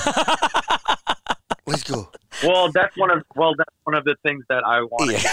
Let's 1.70 1.86
go. 1.86 2.10
Well, 2.42 2.74
that's 2.74 2.98
one 2.98 3.14
of 3.14 3.22
well, 3.38 3.54
that's 3.54 3.70
one 3.86 3.94
of 3.94 4.02
the 4.02 4.18
things 4.26 4.42
that 4.50 4.66
I 4.66 4.82
want. 4.82 5.14
Iya. 5.14 5.22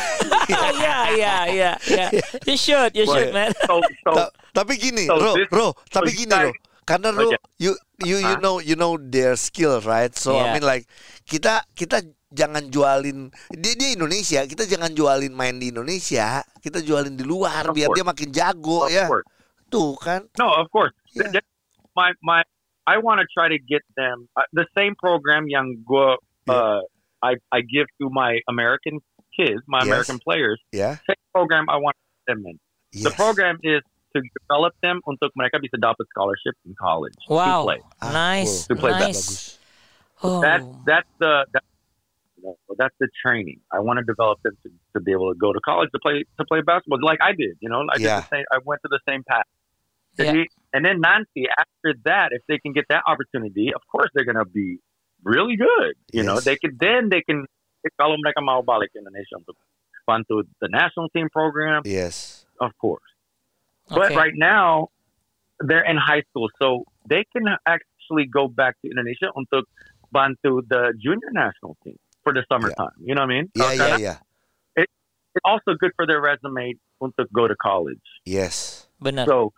Oh 0.46 0.70
yeah, 0.78 1.10
yeah, 1.16 1.42
yeah, 1.50 1.74
yeah. 1.90 2.10
You 2.46 2.54
should, 2.54 2.94
you 2.94 3.02
should, 3.02 3.34
man. 3.34 3.50
So, 3.66 3.82
so 4.06 4.10
Ta- 4.14 4.30
tapi 4.54 4.78
gini, 4.78 5.08
so 5.10 5.18
bro, 5.18 5.32
this- 5.34 5.50
bro, 5.50 5.66
tapi 5.90 6.12
so 6.14 6.18
gini, 6.22 6.30
guys- 6.30 6.52
bro. 6.54 6.84
Karena 6.86 7.08
lu 7.10 7.26
Okay. 7.34 7.40
you 7.58 7.74
you 8.06 8.22
you 8.22 8.36
Hah? 8.36 8.38
know 8.38 8.62
you 8.62 8.78
know 8.78 8.94
their 8.94 9.34
skill, 9.34 9.82
right? 9.82 10.14
So 10.14 10.38
I 10.38 10.38
Yeah. 10.38 10.52
mean 10.54 10.62
like 10.68 10.86
kita 11.26 11.66
kita 11.74 12.04
jangan 12.30 12.70
jualin 12.70 13.34
dia 13.50 13.74
dia 13.74 13.90
Indonesia, 13.98 14.46
kita 14.46 14.70
jangan 14.70 14.94
jualin 14.94 15.34
main 15.34 15.58
di 15.58 15.74
Indonesia, 15.74 16.46
kita 16.62 16.78
jualin 16.86 17.18
di 17.18 17.26
luar 17.26 17.66
Of 17.66 17.74
biar 17.74 17.90
course. 17.90 17.96
dia 17.98 18.04
makin 18.06 18.28
jago 18.30 18.86
of 18.86 18.94
ya. 18.94 19.10
course, 19.10 19.26
Tuh 19.70 19.96
kan. 19.98 20.28
no, 20.38 20.52
of 20.54 20.70
course. 20.70 20.92
Yeah. 21.12 21.30
Th- 21.30 21.42
th- 21.42 21.48
My 21.96 22.12
my, 22.20 22.44
I 22.84 23.00
want 23.00 23.24
to 23.24 23.26
try 23.32 23.48
to 23.48 23.56
get 23.56 23.80
them 23.96 24.28
uh, 24.36 24.44
the 24.52 24.68
same 24.76 24.92
program 25.00 25.48
yang 25.48 25.80
gua 25.80 26.20
uh, 26.44 26.84
I 27.24 27.40
I 27.48 27.64
give 27.64 27.88
to 28.04 28.12
my 28.12 28.36
American 28.52 29.00
kids, 29.32 29.64
my 29.64 29.80
Yes. 29.80 29.88
American 29.88 30.18
players. 30.20 30.60
Yeah. 30.76 31.00
Same 31.08 31.24
program 31.32 31.64
I 31.72 31.80
want 31.80 31.96
them 32.28 32.44
in. 32.44 32.60
Yes. 32.92 33.08
The 33.08 33.12
program 33.16 33.56
is 33.64 33.80
to 34.12 34.20
develop 34.20 34.76
them 34.84 35.00
untuk 35.08 35.32
mereka 35.40 35.56
bisa 35.56 35.80
dapat 35.80 36.04
scholarship 36.12 36.52
in 36.68 36.76
college 36.76 37.16
to 37.28 37.32
Wow, 37.32 37.64
play. 37.64 37.80
Ah, 38.04 38.12
nice, 38.12 38.68
cool. 38.68 38.76
To 38.76 38.80
play 38.80 38.92
nice. 38.92 39.02
bagus. 39.02 39.28
Oh, 40.24 40.40
That's 40.44 40.64
that's 40.88 41.10
the 41.20 41.44
that's, 41.52 41.68
that's 42.78 42.94
the 43.00 43.08
training. 43.24 43.60
I 43.72 43.80
want 43.80 43.98
to 43.98 44.04
develop 44.04 44.38
them 44.42 44.56
to, 44.62 44.68
to 44.94 45.00
be 45.00 45.12
able 45.12 45.32
to 45.32 45.38
go 45.38 45.52
to 45.52 45.60
college 45.60 45.90
to 45.94 46.00
play 46.00 46.24
to 46.38 46.44
play 46.44 46.60
basketball 46.62 46.98
like 47.02 47.18
I 47.22 47.32
did. 47.32 47.56
You 47.60 47.68
know, 47.68 47.80
I 47.88 47.96
Yeah. 47.98 48.20
did 48.20 48.24
the 48.24 48.28
same, 48.36 48.46
I 48.52 48.58
went 48.64 48.80
to 48.82 48.90
the 48.90 49.00
same 49.08 49.22
path. 49.24 49.48
Yeah. 50.18 50.32
Jadi- 50.32 50.50
And 50.74 50.84
then 50.84 51.00
Nancy, 51.00 51.44
after 51.48 51.94
that, 52.04 52.28
if 52.36 52.42
they 52.48 52.58
can 52.58 52.72
get 52.72 52.84
that 52.92 53.02
opportunity, 53.06 53.72
of 53.72 53.80
course 53.88 54.10
they're 54.12 54.28
gonna 54.28 54.44
be 54.44 54.78
really 55.24 55.56
good. 55.56 55.94
You 56.12 56.22
know, 56.22 56.40
they 56.40 56.56
can 56.56 56.76
then 56.78 57.08
they 57.08 57.22
can 57.24 57.46
kalau 58.00 58.16
mereka 58.20 58.42
mau 58.42 58.60
balik 58.66 58.90
ke 58.92 58.98
Indonesia 59.00 59.38
untuk 59.40 59.56
bantu 60.06 60.42
the 60.62 60.68
national 60.68 61.08
team 61.14 61.28
program, 61.32 61.82
Yes. 61.86 62.46
of 62.60 62.70
course. 62.78 63.06
But 63.88 64.14
right 64.18 64.34
now, 64.34 64.90
they're 65.62 65.86
in 65.86 65.96
high 65.96 66.22
school, 66.30 66.50
so 66.58 66.84
they 67.06 67.22
can 67.30 67.46
actually 67.66 68.26
go 68.26 68.50
back 68.50 68.74
to 68.82 68.90
Indonesia 68.90 69.30
untuk 69.38 69.66
bantu 70.10 70.62
the 70.66 70.94
junior 70.98 71.30
national 71.34 71.74
team 71.82 71.98
for 72.26 72.34
the 72.34 72.42
summertime. 72.50 72.90
You 72.98 73.14
know 73.14 73.22
what 73.22 73.30
I 73.30 73.34
mean? 73.38 73.46
Yeah, 73.54 73.62
So 73.62 73.70
yeah, 73.70 73.78
karena 73.78 74.02
yeah. 74.02 74.18
It's 75.36 75.44
also 75.44 75.76
good 75.78 75.92
for 75.94 76.06
their 76.10 76.18
resume 76.18 76.74
untuk 76.98 77.30
go 77.30 77.46
to 77.46 77.54
college. 77.54 78.02
Yes. 78.24 78.88
Benar. 78.98 79.26
So 79.30 79.52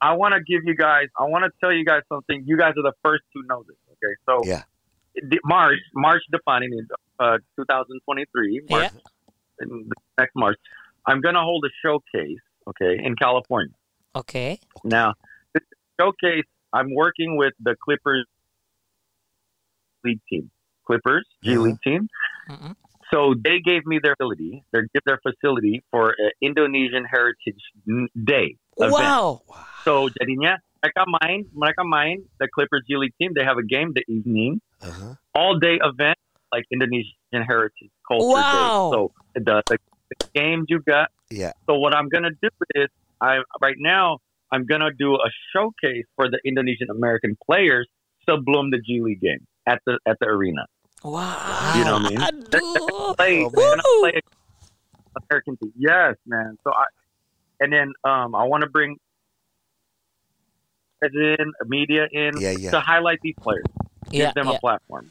I 0.00 0.14
want 0.16 0.32
to 0.32 0.40
give 0.40 0.62
you 0.64 0.72
guys, 0.72 1.12
I 1.20 1.28
want 1.28 1.44
to 1.44 1.50
tell 1.60 1.74
you 1.74 1.84
guys 1.84 2.00
something. 2.08 2.44
You 2.46 2.56
guys 2.56 2.72
are 2.80 2.86
the 2.86 2.94
first 3.04 3.24
to 3.36 3.42
know 3.44 3.60
this. 3.68 3.76
Okay, 3.98 4.14
so 4.24 4.40
Yeah. 4.48 4.62
the- 5.20 5.42
March, 5.44 5.76
March 5.92 6.22
defining 6.32 6.72
in 6.72 6.86
uh, 7.20 7.36
2023, 7.60 8.62
March, 8.70 8.88
Yeah. 8.94 9.66
in 9.66 9.68
the 9.90 9.96
next 10.16 10.32
March, 10.38 10.56
I'm 11.04 11.20
gonna 11.20 11.42
hold 11.44 11.66
a 11.68 11.72
showcase. 11.84 12.40
Okay, 12.70 12.96
in 13.02 13.16
California. 13.16 13.74
Okay. 14.14 14.60
Now, 14.84 15.14
this 15.52 15.64
showcase, 16.00 16.46
I'm 16.72 16.94
working 16.94 17.36
with 17.36 17.52
the 17.58 17.74
Clippers 17.74 18.24
league 20.04 20.20
team. 20.30 20.50
Clippers 20.90 21.22
G 21.46 21.54
Uh-huh. 21.54 21.62
League 21.70 21.82
team. 21.86 22.08
Mm-mm. 22.50 22.74
So 23.14 23.34
they 23.38 23.58
gave 23.62 23.86
me 23.86 23.98
their 24.02 24.14
facility, 24.18 24.62
their 24.74 24.82
give 24.94 25.02
their 25.06 25.18
facility 25.22 25.82
for 25.90 26.10
an 26.18 26.30
Indonesian 26.42 27.04
Heritage 27.06 27.62
Day 28.14 28.58
event. 28.78 28.94
Wow. 28.94 29.42
So 29.86 30.06
jadinya 30.18 30.58
mereka 30.82 31.06
main, 31.20 31.46
mereka 31.54 31.82
main 31.86 32.22
the 32.38 32.46
Clippers 32.54 32.82
G 32.88 32.96
League 32.98 33.14
team. 33.20 33.30
They 33.34 33.44
have 33.44 33.58
a 33.58 33.66
game 33.66 33.92
the 33.94 34.02
evening, 34.10 34.58
Uh-huh. 34.82 35.14
all 35.34 35.58
day 35.58 35.78
event 35.82 36.18
like 36.54 36.64
Indonesian 36.70 37.42
Heritage 37.46 37.90
Culture 38.06 38.42
Wow. 38.42 38.54
Day. 38.54 38.68
So 38.94 38.98
the, 39.34 39.62
the, 39.70 39.76
the 40.10 40.16
game 40.34 40.66
got. 40.86 41.10
Yeah. 41.30 41.52
So 41.66 41.78
what 41.82 41.94
I'm 41.94 42.08
gonna 42.08 42.34
do 42.42 42.50
is 42.74 42.88
I 43.20 43.42
right 43.62 43.78
now 43.78 44.18
I'm 44.54 44.66
gonna 44.66 44.90
do 44.94 45.14
a 45.14 45.30
showcase 45.54 46.06
for 46.16 46.30
the 46.30 46.38
Indonesian 46.46 46.90
American 46.90 47.36
players 47.46 47.86
sebelum 48.28 48.70
the 48.70 48.78
G 48.82 48.98
League 49.02 49.20
game 49.22 49.42
at 49.66 49.78
the 49.86 49.98
at 50.06 50.16
the 50.22 50.26
arena. 50.26 50.66
Wow. 51.02 51.72
You 51.76 51.84
know 51.84 51.94
what 51.98 52.06
I 52.06 52.08
mean? 52.10 52.20
Aduh. 52.20 53.16
Play, 53.16 53.34
Oh, 53.40 53.50
they're 53.50 53.70
gonna 53.70 53.82
Woo! 53.84 54.00
play 54.02 54.20
American 55.28 55.56
team. 55.56 55.72
Yes, 55.76 56.16
man. 56.26 56.56
So 56.64 56.72
I 56.72 56.84
and 57.60 57.72
then 57.72 57.92
um 58.04 58.34
I 58.34 58.44
want 58.44 58.62
to 58.62 58.70
bring 58.70 58.96
as 61.02 61.10
in 61.14 61.52
media 61.64 62.06
in 62.12 62.36
Yeah, 62.36 62.52
yeah. 62.52 62.70
to 62.76 62.80
highlight 62.80 63.18
these 63.22 63.36
players, 63.40 63.64
give 64.12 64.28
Iya, 64.28 64.32
them 64.36 64.48
iya. 64.52 64.56
a 64.56 64.60
platform. 64.60 65.08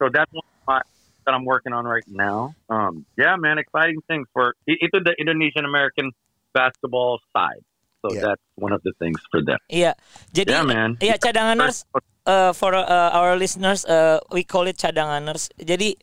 So 0.00 0.08
that's 0.08 0.32
one 0.32 0.44
my, 0.66 0.80
that 1.26 1.32
I'm 1.36 1.44
working 1.44 1.72
on 1.76 1.84
right 1.84 2.04
now. 2.08 2.54
Um, 2.72 3.04
yeah, 3.20 3.36
man, 3.36 3.58
exciting 3.58 4.00
things 4.08 4.24
for 4.32 4.54
i- 4.64 4.80
itu 4.80 5.00
the 5.04 5.12
Indonesian 5.20 5.64
American 5.68 6.12
basketball 6.56 7.20
side. 7.36 7.60
So 7.98 8.14
Yeah. 8.14 8.30
that's 8.30 8.46
one 8.54 8.70
of 8.70 8.78
the 8.86 8.94
things 9.02 9.18
for 9.26 9.42
them. 9.42 9.58
Iya. 9.66 9.98
Jadi 10.30 10.54
Yeah, 10.54 10.62
man. 10.62 10.94
Iya 11.02 11.18
cadanganers 11.18 11.82
uh, 12.30 12.54
for 12.54 12.78
uh, 12.78 13.10
our 13.10 13.34
listeners 13.34 13.82
uh, 13.90 14.22
we 14.30 14.46
call 14.46 14.70
it 14.70 14.78
cadanganers. 14.78 15.50
Jadi 15.58 15.98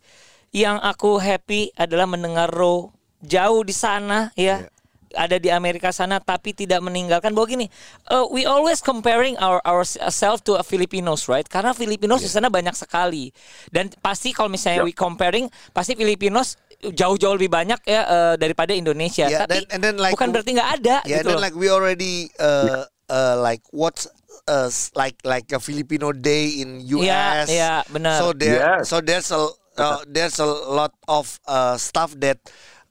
yang 0.51 0.79
aku 0.83 1.19
happy 1.23 1.71
adalah 1.79 2.07
mendengar 2.07 2.51
Ro 2.51 2.91
jauh 3.23 3.63
di 3.63 3.71
sana 3.71 4.35
ya. 4.35 4.67
Iya. 4.67 4.73
Ada 5.15 5.39
di 5.39 5.47
Amerika 5.47 5.95
sana 5.95 6.19
tapi 6.19 6.51
tidak 6.51 6.83
meninggalkan 6.83 7.31
bahwa 7.31 7.47
gini, 7.47 7.71
uh, 8.11 8.27
we 8.27 8.43
always 8.43 8.83
comparing 8.83 9.39
our 9.39 9.63
ourselves 9.63 10.43
to 10.43 10.59
a 10.59 10.63
Filipinos, 10.67 11.31
right? 11.31 11.47
Karena 11.47 11.71
Filipinos 11.71 12.19
di 12.19 12.27
sana 12.27 12.51
banyak 12.51 12.75
sekali. 12.75 13.31
Dan 13.71 13.95
pasti 14.03 14.35
kalau 14.35 14.51
misalnya 14.51 14.83
Yeah. 14.83 14.91
we 14.91 14.91
comparing, 14.91 15.47
pasti 15.71 15.95
Filipinos 15.95 16.59
jauh-jauh 16.91 17.33
lebih 17.33 17.49
banyak 17.49 17.79
ya 17.85 18.01
uh, 18.03 18.33
daripada 18.35 18.71
Indonesia. 18.71 19.25
Yeah, 19.25 19.45
tapi 19.45 19.63
then- 19.63 19.69
and 19.73 19.79
then 19.81 19.95
like- 19.97 20.13
bukan 20.13 20.29
berarti 20.29 20.51
nggak 20.53 20.71
ada 20.81 20.95
Yeah, 21.03 21.23
gitu. 21.23 21.31
then 21.31 21.37
loh. 21.37 21.43
like 21.43 21.55
we 21.55 21.67
already 21.67 22.29
uh 22.37 22.83
uh 23.07 23.35
like 23.39 23.63
what's 23.71 24.05
uh 24.45 24.69
like 24.93 25.17
like 25.23 25.49
a 25.49 25.59
Filipino 25.59 26.11
day 26.11 26.61
in 26.61 26.83
US. 26.93 27.05
Iya, 27.05 27.23
iya, 27.49 27.73
benar. 27.87 28.21
So 28.21 28.35
there 28.35 28.59
Yes. 28.59 28.85
so 28.85 28.99
there's 28.99 29.29
a 29.29 29.41
uh, 29.75 29.99
there's 30.05 30.37
a 30.37 30.45
lot 30.47 30.93
of 31.07 31.25
uh 31.45 31.75
stuff 31.75 32.13
that 32.21 32.37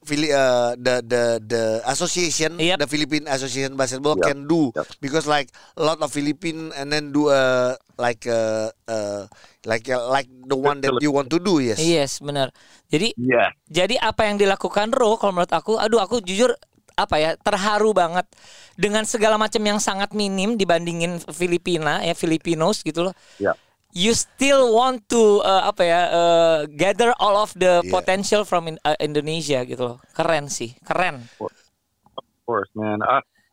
Philly, 0.05 0.31
uh, 0.31 0.77
the 0.77 1.01
the 1.01 1.23
the 1.41 1.63
association, 1.89 2.61
Yep. 2.61 2.85
the 2.85 2.89
Philippine 2.89 3.27
Association 3.27 3.75
Basketball 3.75 4.21
Yep. 4.21 4.27
can 4.29 4.39
do 4.45 4.69
Yep. 4.77 4.87
because 5.01 5.25
like 5.25 5.49
a 5.75 5.83
lot 5.83 5.99
of 6.05 6.13
Philippine 6.13 6.71
and 6.77 6.93
then 6.93 7.11
do 7.11 7.33
a 7.33 7.75
like 7.97 8.29
uh 8.29 8.69
uh 8.87 9.25
like 9.65 9.89
uh, 9.89 10.05
like 10.13 10.29
the 10.29 10.57
one 10.57 10.85
that 10.85 10.93
you 11.01 11.09
want 11.09 11.33
to 11.33 11.41
do 11.41 11.59
yes. 11.59 11.81
Yes, 11.81 12.21
benar. 12.21 12.53
Jadi 12.93 13.17
Yeah. 13.17 13.51
Jadi 13.67 13.97
apa 13.97 14.29
yang 14.29 14.37
dilakukan 14.37 14.93
Ro 14.93 15.17
kalau 15.17 15.41
menurut 15.41 15.51
aku, 15.51 15.81
aduh 15.81 15.99
aku 16.05 16.21
jujur 16.21 16.53
apa 16.95 17.19
ya 17.19 17.31
terharu 17.35 17.91
banget 17.91 18.23
dengan 18.79 19.03
segala 19.03 19.35
macam 19.35 19.59
yang 19.59 19.83
sangat 19.83 20.15
minim 20.15 20.55
dibandingin 20.55 21.19
Filipina 21.35 22.07
ya 22.07 22.15
Filipinos 22.15 22.87
gitu 22.87 23.11
loh. 23.11 23.15
Yeah. 23.43 23.59
You 23.95 24.11
still 24.13 24.75
want 24.75 25.07
to 25.09 25.39
uh, 25.41 25.71
apa 25.71 25.83
ya 25.83 26.01
uh, 26.11 26.59
gather 26.69 27.15
all 27.17 27.39
of 27.39 27.55
the 27.55 27.79
Yeah. 27.81 27.95
potential 27.95 28.43
from 28.43 28.67
in- 28.67 28.83
uh, 28.83 28.99
Indonesia 28.99 29.63
gitu 29.63 29.79
loh. 29.81 29.99
Keren 30.11 30.51
sih, 30.51 30.75
keren. 30.83 31.31
Of 31.39 32.27
course, 32.43 32.69
man. 32.75 32.99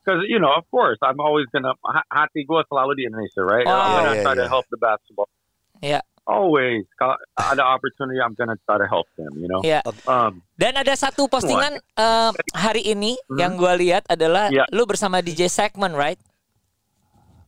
Because 0.02 0.26
you 0.26 0.42
know, 0.42 0.50
of 0.50 0.66
course, 0.66 0.98
I'm 0.98 1.22
always 1.22 1.46
gonna 1.54 1.78
ha- 1.80 2.08
hati 2.10 2.42
gue 2.42 2.60
selalu 2.66 2.98
di 2.98 3.02
Indonesia, 3.06 3.38
right? 3.40 3.62
Oh. 3.62 3.70
I'm 3.70 3.90
gonna 3.94 4.02
Yeah, 4.02 4.14
yeah, 4.18 4.24
try 4.26 4.34
to 4.34 4.42
yeah. 4.42 4.50
help 4.50 4.66
the 4.68 4.76
basketball. 4.76 5.30
Ya, 5.78 6.02
Always, 6.22 6.86
kalau 6.94 7.18
ada 7.34 7.62
opportunity, 7.62 8.18
I'm 8.18 8.34
gonna 8.34 8.54
try 8.62 8.78
to 8.78 8.86
help 8.86 9.10
them. 9.14 9.30
You 9.34 9.46
know. 9.46 9.58
ya. 9.62 9.82
Um, 10.06 10.42
Dan 10.54 10.74
ada 10.74 10.94
satu 10.94 11.26
postingan 11.26 11.82
uh, 11.94 12.30
hari 12.52 12.82
ini 12.84 13.14
yang 13.32 13.54
gua 13.54 13.74
lihat 13.74 14.06
adalah 14.06 14.46
Yeah. 14.50 14.66
lu 14.70 14.86
bersama 14.86 15.18
DJ 15.18 15.46
Segment, 15.46 15.94
right? 15.94 16.18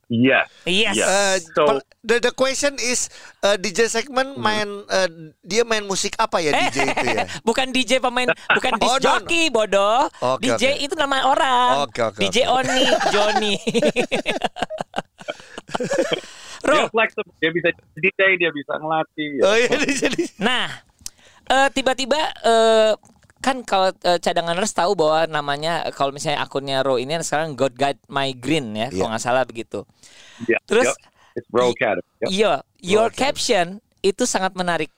Yes. 0.08 0.46
Yes. 0.64 0.94
Yeah. 0.94 1.06
Uh, 1.06 1.36
So- 1.54 1.80
the 2.00 2.20
the 2.20 2.30
question 2.30 2.76
is 2.76 3.08
uh, 3.40 3.56
DJ 3.56 3.88
segment 3.88 4.36
main 4.36 4.68
uh, 4.86 5.08
dia 5.40 5.62
main 5.62 5.82
musik 5.82 6.12
apa 6.16 6.36
ya 6.38 6.52
DJ 6.52 6.92
itu 6.92 7.06
ya? 7.06 7.24
bukan 7.48 7.70
DJ 7.70 7.96
pemain, 7.98 8.28
bukan 8.28 8.72
disc 8.80 8.90
Oh, 8.90 8.96
no, 8.96 9.00
no. 9.00 9.04
jockey 9.22 9.48
bodoh. 9.48 10.04
Oke, 10.20 10.44
DJ 10.46 10.76
oke. 10.76 10.84
itu 10.84 10.94
nama 10.94 11.16
orang. 11.24 11.88
Oke, 11.88 12.00
oke, 12.02 12.18
DJ 12.18 12.44
oke. 12.44 12.60
Oni, 12.60 12.80
Johnny. 13.08 13.54
Ro, 16.64 16.74
Dia 16.74 16.88
flexible. 16.88 17.32
Dia 17.40 17.50
bisa 17.52 17.68
DJ, 17.94 18.20
dia 18.40 18.50
bisa 18.50 18.72
ngelatih. 18.76 19.30
ya. 19.36 19.42
Oh 19.44 19.56
iya 19.56 19.68
jadi 19.84 20.24
nah 20.40 20.66
eh, 21.44 21.68
tiba-tiba 21.72 22.16
eh, 22.40 22.92
kan 23.44 23.60
kalau 23.60 23.92
eh, 24.00 24.16
cadanganers 24.16 24.72
tahu 24.72 24.96
bahwa 24.96 25.28
namanya 25.28 25.84
kalau 25.92 26.16
misalnya 26.16 26.40
akunnya 26.40 26.80
Ro 26.80 26.96
ini 26.96 27.12
sekarang 27.20 27.52
God 27.52 27.76
Guide 27.76 28.00
My 28.08 28.32
Green 28.32 28.72
ya, 28.72 28.88
Iya. 28.88 28.96
kalau 28.96 29.08
nggak 29.12 29.20
salah 29.22 29.44
begitu. 29.44 29.84
Yeah, 30.48 30.56
Terus 30.64 30.88
yep. 30.88 30.96
It's 31.36 31.48
Bro 31.52 31.76
Academy. 31.76 32.08
Yep. 32.24 32.28
Iya, 32.32 32.52
your 32.80 33.08
Oke. 33.12 33.20
caption 33.20 33.84
itu 34.00 34.24
sangat 34.24 34.56
menarik. 34.56 34.88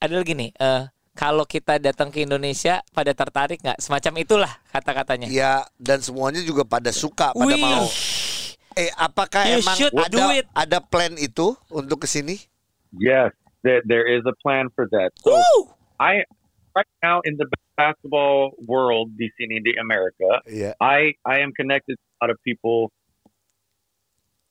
Adalah 0.00 0.24
gini, 0.24 0.48
eh, 0.50 0.88
kalau 1.12 1.44
kita 1.44 1.76
datang 1.76 2.08
ke 2.08 2.24
Indonesia 2.24 2.80
pada 2.90 3.12
tertarik 3.12 3.60
nggak? 3.60 3.76
Semacam 3.76 4.12
itulah 4.16 4.52
kata-katanya. 4.72 5.28
ya 5.28 5.60
dan 5.76 6.00
semuanya 6.00 6.40
juga 6.40 6.64
pada 6.64 6.88
suka 6.88 7.36
pada 7.36 7.44
Wih. 7.44 7.60
mau. 7.60 7.84
Eh 8.72 8.88
apakah 8.96 9.44
You 9.44 9.60
emang 9.60 9.76
ada 10.00 10.22
it. 10.32 10.46
ada 10.56 10.78
plan 10.80 11.12
itu 11.20 11.52
untuk 11.68 12.00
ke 12.00 12.08
sini? 12.08 12.40
Yes, 12.96 13.36
there, 13.60 13.84
there 13.84 14.08
is 14.08 14.24
a 14.24 14.32
plan 14.40 14.72
for 14.72 14.88
that. 14.88 15.12
So 15.20 15.36
Woo! 15.36 15.68
I 16.00 16.24
right 16.72 16.88
now 17.04 17.20
in 17.28 17.36
the 17.36 17.44
basketball 17.76 18.52
world, 18.66 19.10
DC 19.18 19.30
sini 19.40 19.62
di 19.62 19.74
America, 19.80 20.40
yeah. 20.46 20.74
I 20.80 21.14
I 21.24 21.40
am 21.40 21.52
connected 21.52 21.96
to 21.96 22.02
a 22.20 22.26
lot 22.26 22.30
of 22.30 22.38
people 22.44 22.90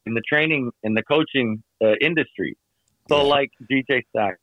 in 0.05 0.13
the 0.13 0.21
training 0.27 0.71
in 0.83 0.93
the 0.93 1.03
coaching 1.03 1.63
uh, 1.83 1.93
industry. 2.01 2.57
So 3.09 3.17
Yeah. 3.21 3.33
like 3.41 3.51
DJ 3.69 4.01
Stack, 4.09 4.37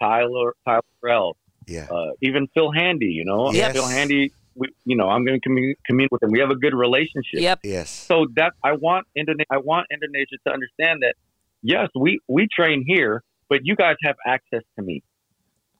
Tyler 0.00 0.54
Tyler 0.64 0.82
Rell, 1.02 1.36
Iya. 1.68 1.88
uh, 1.90 2.12
even 2.22 2.46
Phil 2.54 2.70
Handy. 2.72 3.10
You 3.18 3.24
know, 3.24 3.50
Yes. 3.52 3.72
Phil 3.74 3.86
Handy. 3.88 4.32
We, 4.58 4.66
you 4.84 4.96
know, 4.98 5.06
I'm 5.06 5.22
going 5.24 5.38
to 5.38 5.44
commute, 5.46 5.78
commute 5.86 6.10
with 6.10 6.20
him. 6.20 6.30
We 6.34 6.40
have 6.42 6.50
a 6.50 6.58
good 6.58 6.74
relationship. 6.74 7.38
Yep. 7.38 7.60
Yes. 7.62 7.90
So 7.94 8.26
that 8.34 8.54
I 8.66 8.72
want 8.74 9.06
Indonesia, 9.14 9.46
I 9.54 9.58
want 9.62 9.86
Indonesia 9.86 10.34
to 10.46 10.52
understand 10.52 10.98
that 11.06 11.14
yes, 11.62 11.86
we 11.94 12.18
we 12.26 12.48
train 12.50 12.82
here, 12.82 13.22
but 13.48 13.60
you 13.62 13.76
guys 13.78 13.94
have 14.02 14.16
access 14.26 14.62
to 14.74 14.82
me. 14.82 15.02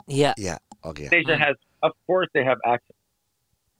Yeah. 0.07 0.35
Yeah. 0.39 0.59
Okay. 0.87 1.11
Indonesia 1.11 1.35
Hmm. 1.35 1.43
has, 1.43 1.57
of 1.83 1.93
course, 2.07 2.29
they 2.35 2.45
have 2.45 2.59
access. 2.67 2.95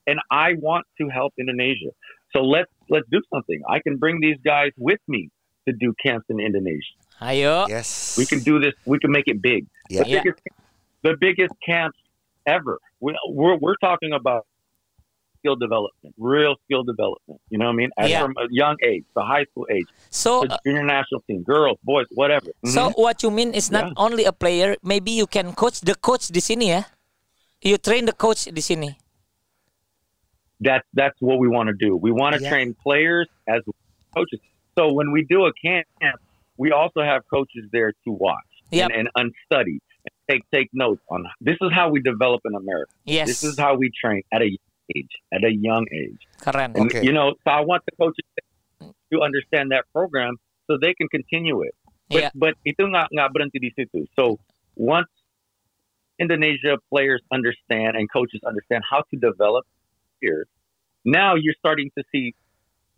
and 0.09 0.19
I 0.33 0.55
want 0.57 0.87
to 1.01 1.09
help 1.13 1.35
Indonesia. 1.37 1.93
So 2.33 2.41
let's 2.41 2.71
let's 2.89 3.05
do 3.13 3.21
something. 3.33 3.61
I 3.69 3.79
can 3.85 3.97
bring 4.01 4.21
these 4.25 4.41
guys 4.45 4.73
with 4.79 5.01
me 5.07 5.29
to 5.69 5.73
do 5.77 5.93
camps 6.05 6.25
in 6.33 6.41
Indonesia. 6.41 6.97
Ayo. 7.21 7.69
Yes. 7.69 8.17
We 8.17 8.25
can 8.25 8.41
do 8.41 8.57
this. 8.59 8.73
We 8.89 8.97
can 8.99 9.13
make 9.13 9.29
it 9.29 9.43
big. 9.43 9.67
Yeah. 9.93 10.05
The 10.05 10.09
biggest, 10.17 10.39
the 11.05 11.15
biggest 11.21 11.55
camps 11.61 11.99
ever. 12.49 12.79
We, 13.05 13.13
we're 13.29 13.57
we're 13.61 13.77
talking 13.85 14.13
about 14.17 14.47
skill 15.39 15.57
development, 15.57 16.15
real 16.19 16.57
skill 16.65 16.83
development. 16.89 17.39
You 17.53 17.59
know 17.61 17.67
what 17.69 17.77
I 17.79 17.83
mean? 17.85 17.91
As 18.01 18.09
Yeah. 18.11 18.23
From 18.25 18.33
a 18.41 18.47
young 18.51 18.77
age, 18.83 19.05
the 19.15 19.23
high 19.23 19.45
school 19.53 19.67
age, 19.71 19.87
So 20.11 20.43
the 20.49 20.59
junior 20.67 20.83
national 20.89 21.21
team, 21.29 21.45
girls, 21.45 21.79
boys, 21.85 22.07
whatever. 22.17 22.49
So 22.65 22.91
Mhm. 22.91 22.99
what 22.99 23.23
you 23.23 23.31
mean 23.31 23.53
is 23.55 23.71
not 23.71 23.93
Yeah. 23.93 24.05
only 24.05 24.25
a 24.25 24.33
player, 24.33 24.75
maybe 24.83 25.13
you 25.13 25.27
can 25.29 25.53
coach 25.55 25.85
the 25.85 25.95
coach 25.95 26.33
di 26.33 26.41
sini 26.41 26.73
ya. 26.75 26.83
You 27.63 27.77
train 27.79 28.05
the 28.07 28.13
coach 28.13 28.45
di 28.47 28.61
sini. 28.63 28.95
that's 30.61 30.87
that's 30.93 31.15
what 31.21 31.39
we 31.39 31.47
want 31.47 31.69
to 31.71 31.75
do. 31.79 31.95
We 31.97 32.11
want 32.11 32.35
to 32.35 32.43
Yeah. 32.43 32.51
train 32.51 32.75
players 32.83 33.29
as 33.47 33.63
coaches. 34.15 34.41
So 34.77 34.93
when 34.93 35.13
we 35.13 35.23
do 35.25 35.47
a 35.47 35.53
camp, 35.65 35.87
we 36.57 36.73
also 36.73 37.01
have 37.03 37.23
coaches 37.31 37.65
there 37.71 37.93
to 38.05 38.11
watch 38.11 38.51
Yep. 38.71 38.91
and, 38.91 38.93
and 38.99 39.07
unstudy 39.15 39.79
and 39.79 40.13
take 40.29 40.43
take 40.51 40.69
notes 40.75 41.03
on 41.11 41.23
this 41.41 41.55
is 41.63 41.71
how 41.73 41.91
we 41.95 42.01
develop 42.03 42.41
in 42.45 42.55
America. 42.59 42.91
Yes. 43.07 43.27
This 43.31 43.45
is 43.45 43.55
how 43.59 43.75
we 43.79 43.91
train 43.95 44.23
at 44.35 44.43
a 44.43 44.51
young 44.51 44.75
age, 44.97 45.15
at 45.33 45.43
a 45.47 45.53
young 45.55 45.87
age. 45.95 46.21
Keren. 46.43 46.75
And 46.75 46.91
Okay. 46.91 47.07
you 47.07 47.13
know, 47.15 47.35
so 47.47 47.49
I 47.55 47.61
want 47.63 47.83
the 47.87 47.95
coaches 47.95 48.27
to 49.13 49.17
understand 49.23 49.71
that 49.71 49.85
program 49.95 50.35
so 50.67 50.77
they 50.77 50.93
can 50.95 51.07
continue 51.09 51.63
it. 51.63 51.75
But 52.11 52.23
Yeah. 52.23 52.31
but 52.35 52.55
itu 52.67 52.83
nggak 52.83 53.15
nggak 53.15 53.29
berhenti 53.31 53.59
di 53.63 53.71
situ. 53.79 54.07
So 54.19 54.43
once 54.75 55.11
Indonesia 56.19 56.77
players 56.91 57.23
understand 57.33 57.97
and 57.97 58.11
coaches 58.11 58.41
understand 58.47 58.83
how 58.89 59.03
to 59.11 59.17
develop 59.17 59.67
players, 60.21 60.47
now 61.05 61.35
you're 61.35 61.55
starting 61.59 61.91
to 61.97 62.05
see 62.13 62.35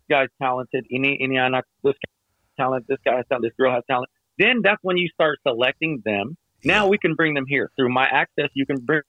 guys 0.09 0.27
talented. 0.41 0.85
Ini 0.91 1.21
ini 1.21 1.39
anak 1.39 1.63
this 1.83 1.95
guy 1.95 2.11
talent. 2.57 2.85
This 2.87 2.99
guy 3.05 3.15
has 3.17 3.25
talent. 3.29 3.43
This 3.43 3.55
girl 3.57 3.71
has 3.71 3.83
talent. 3.87 4.09
Then 4.37 4.61
that's 4.63 4.81
when 4.81 4.97
you 4.97 5.07
start 5.13 5.39
selecting 5.47 6.01
them. 6.03 6.37
Now 6.63 6.87
we 6.87 6.97
can 6.97 7.15
bring 7.15 7.33
them 7.33 7.45
here 7.47 7.71
through 7.75 7.89
my 7.89 8.05
access. 8.05 8.49
You 8.53 8.65
can 8.65 8.77
bring 8.77 9.01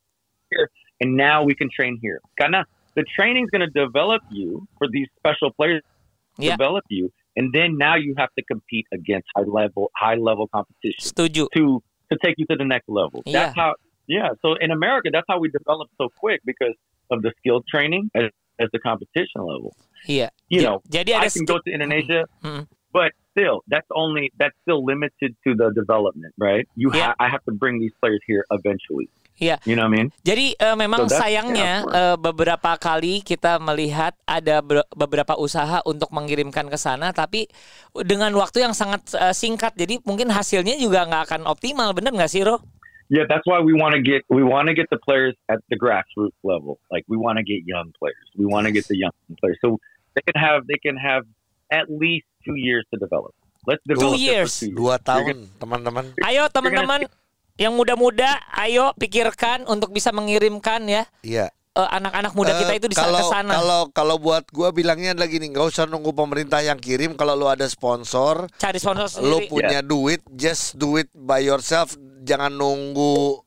here, 0.51 0.71
and 1.01 1.17
now 1.17 1.45
we 1.45 1.55
can 1.55 1.69
train 1.69 1.99
here. 2.01 2.21
Karena 2.41 2.65
the 2.95 3.05
training 3.17 3.45
is 3.45 3.51
going 3.51 3.67
to 3.67 3.73
develop 3.73 4.23
you 4.31 4.67
for 4.79 4.89
these 4.89 5.09
special 5.19 5.53
players. 5.53 5.83
Yeah. 6.39 6.57
Develop 6.57 6.85
you, 6.89 7.13
and 7.37 7.53
then 7.53 7.77
now 7.77 7.97
you 7.97 8.15
have 8.17 8.33
to 8.39 8.43
compete 8.45 8.87
against 8.89 9.29
high 9.37 9.45
level 9.45 9.93
high 9.95 10.17
level 10.17 10.49
competition 10.49 10.97
Setuju. 10.97 11.53
to 11.53 11.85
to 12.09 12.17
take 12.25 12.41
you 12.41 12.47
to 12.49 12.57
the 12.57 12.65
next 12.65 12.89
level. 12.89 13.21
Yeah. 13.27 13.53
That's 13.53 13.57
how. 13.57 13.75
Yeah. 14.07 14.35
So 14.43 14.55
in 14.59 14.71
America, 14.71 15.11
that's 15.13 15.27
how 15.29 15.39
we 15.39 15.49
develop 15.49 15.89
so 15.99 16.11
quick 16.19 16.43
because 16.45 16.75
of 17.11 17.23
the 17.23 17.31
skill 17.39 17.63
training 17.71 18.11
as, 18.15 18.31
as 18.59 18.69
the 18.73 18.81
competition 18.81 19.43
level. 19.47 19.73
Iya. 20.09 20.31
You 20.51 20.61
Ja- 20.63 20.67
know, 20.67 20.77
jadi 20.91 21.15
I 21.19 21.31
can 21.31 21.43
skill- 21.47 21.47
go 21.47 21.57
to 21.63 21.71
Indonesia, 21.71 22.27
Mm. 22.43 22.67
but 22.91 23.15
still, 23.31 23.63
that's 23.71 23.87
only 23.95 24.29
that's 24.37 24.57
still 24.67 24.83
limited 24.83 25.39
to 25.47 25.55
the 25.55 25.71
development, 25.73 26.35
right? 26.37 26.67
You 26.75 26.91
Yeah. 26.91 27.15
ha- 27.15 27.19
I 27.23 27.31
have 27.31 27.47
to 27.47 27.55
bring 27.55 27.79
these 27.79 27.95
players 28.03 28.21
here 28.27 28.43
eventually. 28.51 29.07
Iya. 29.41 29.59
You 29.65 29.75
know 29.75 29.89
what 29.89 29.97
I 29.97 29.97
mean? 29.97 30.09
Jadi 30.23 30.55
eh, 30.55 30.77
memang 30.77 31.09
So 31.09 31.17
sayangnya 31.19 31.83
yeah, 31.83 32.13
eh, 32.13 32.17
beberapa 32.21 32.77
kali 32.77 33.25
kita 33.25 33.57
melihat 33.59 34.13
ada 34.29 34.61
ber- 34.61 34.87
beberapa 34.93 35.35
usaha 35.35 35.81
untuk 35.83 36.13
mengirimkan 36.13 36.69
ke 36.69 36.77
sana, 36.77 37.11
tapi 37.11 37.49
dengan 37.97 38.29
waktu 38.37 38.61
yang 38.63 38.77
sangat 38.77 39.03
eh, 39.17 39.33
singkat, 39.33 39.73
jadi 39.75 39.99
mungkin 40.05 40.29
hasilnya 40.29 40.77
juga 40.77 41.09
nggak 41.09 41.23
akan 41.27 41.43
optimal, 41.49 41.91
bener 41.97 42.13
nggak 42.13 42.29
sih, 42.29 42.45
Ro? 42.45 42.61
Yeah, 43.13 43.29
that's 43.29 43.45
why 43.45 43.61
we 43.61 43.77
want 43.77 43.93
to 43.93 44.01
get 44.01 44.25
we 44.33 44.41
want 44.41 44.73
to 44.73 44.75
get 44.75 44.89
the 44.89 44.97
players 44.97 45.37
at 45.53 45.61
the 45.69 45.77
grassroots 45.77 46.41
level. 46.41 46.81
Like 46.89 47.05
we 47.13 47.21
want 47.21 47.37
to 47.37 47.45
get 47.45 47.69
young 47.69 47.93
players. 48.01 48.25
We 48.41 48.49
want 48.49 48.65
to 48.65 48.73
get 48.73 48.89
the 48.89 48.97
young 48.97 49.13
players 49.37 49.61
so 49.61 49.77
they 50.17 50.25
can 50.25 50.41
have 50.41 50.65
they 50.65 50.81
can 50.81 50.97
have 50.97 51.29
at 51.69 51.93
least 51.93 52.25
two 52.41 52.57
years 52.57 52.89
to 52.89 52.97
develop. 52.97 53.37
Let's 53.69 53.85
develop 53.85 54.17
it 54.17 54.17
for 54.17 54.33
years. 54.33 54.53
two 54.65 54.73
Dua 54.73 54.97
tahun, 54.97 55.45
teman-teman. 55.61 56.17
Ayo 56.25 56.49
teman-teman 56.49 57.05
yang 57.61 57.77
muda-muda, 57.77 58.41
ayo 58.57 58.97
pikirkan 58.97 59.69
untuk 59.69 59.93
bisa 59.93 60.09
mengirimkan 60.09 60.81
ya 60.89 61.05
Iya. 61.21 61.53
Eh, 61.73 61.89
anak-anak 61.91 62.33
muda 62.33 62.53
kita 62.55 62.73
Eh, 62.73 62.79
itu 62.79 62.87
di 62.87 62.95
sana 62.95 63.09
kalau 63.09 63.21
ke 63.21 63.33
sana. 63.33 63.53
kalau 63.53 63.81
kalau 63.91 64.17
buat 64.19 64.45
gua 64.49 64.69
bilangnya 64.71 65.13
lagi 65.13 65.37
nih 65.37 65.51
nggak 65.51 65.67
usah 65.67 65.85
nunggu 65.85 66.13
pemerintah 66.13 66.61
yang 66.61 66.77
kirim 66.77 67.13
kalau 67.13 67.33
lu 67.33 67.47
ada 67.47 67.65
sponsor 67.65 68.45
Cari 68.55 68.77
sponsor 68.77 69.09
lu 69.19 69.39
sendiri. 69.39 69.49
punya 69.49 69.81
duit 69.81 70.21
just 70.31 70.75
do 70.75 70.97
it 70.97 71.09
by 71.13 71.39
yourself 71.39 71.95
jangan 72.21 72.51
nunggu 72.51 73.41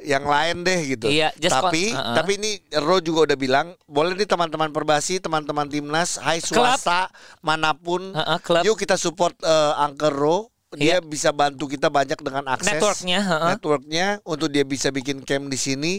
yang 0.00 0.24
lain 0.24 0.62
deh 0.62 0.78
gitu. 0.88 1.06
Iya, 1.06 1.30
just 1.36 1.54
tapi 1.54 1.88
kon- 1.88 1.94
uh-uh. 1.96 2.16
tapi 2.16 2.30
ini 2.34 2.50
Ro 2.76 2.98
juga 2.98 3.22
udah 3.24 3.38
bilang 3.38 3.66
boleh 3.86 4.12
nih 4.12 4.26
teman-teman 4.26 4.68
Perbasi, 4.68 5.16
teman-teman 5.16 5.62
timnas, 5.64 6.18
hai 6.18 6.38
swasta 6.38 7.06
mana 7.38 7.70
pun, 7.70 8.10
Heeh, 8.10 8.38
klub. 8.40 8.66
yuk 8.66 8.74
kita 8.74 8.96
support 8.96 9.38
eh, 9.38 9.72
Angker 9.78 10.10
Ro. 10.10 10.50
Dia 10.72 10.98
Iya. 10.98 10.98
bisa 10.98 11.30
bantu 11.30 11.68
kita 11.68 11.86
banyak 11.86 12.16
dengan 12.16 12.48
akses 12.48 12.66
Networknya, 12.72 13.18
heeh. 13.20 13.48
networknya 13.52 14.06
untuk 14.24 14.48
dia 14.48 14.64
bisa 14.64 14.88
bikin 14.88 15.20
camp 15.20 15.46
di 15.46 15.58
sini. 15.60 15.92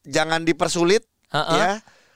Jangan 0.00 0.44
dipersulit 0.44 1.09
Heeh. 1.30 1.56
ya, 1.56 1.70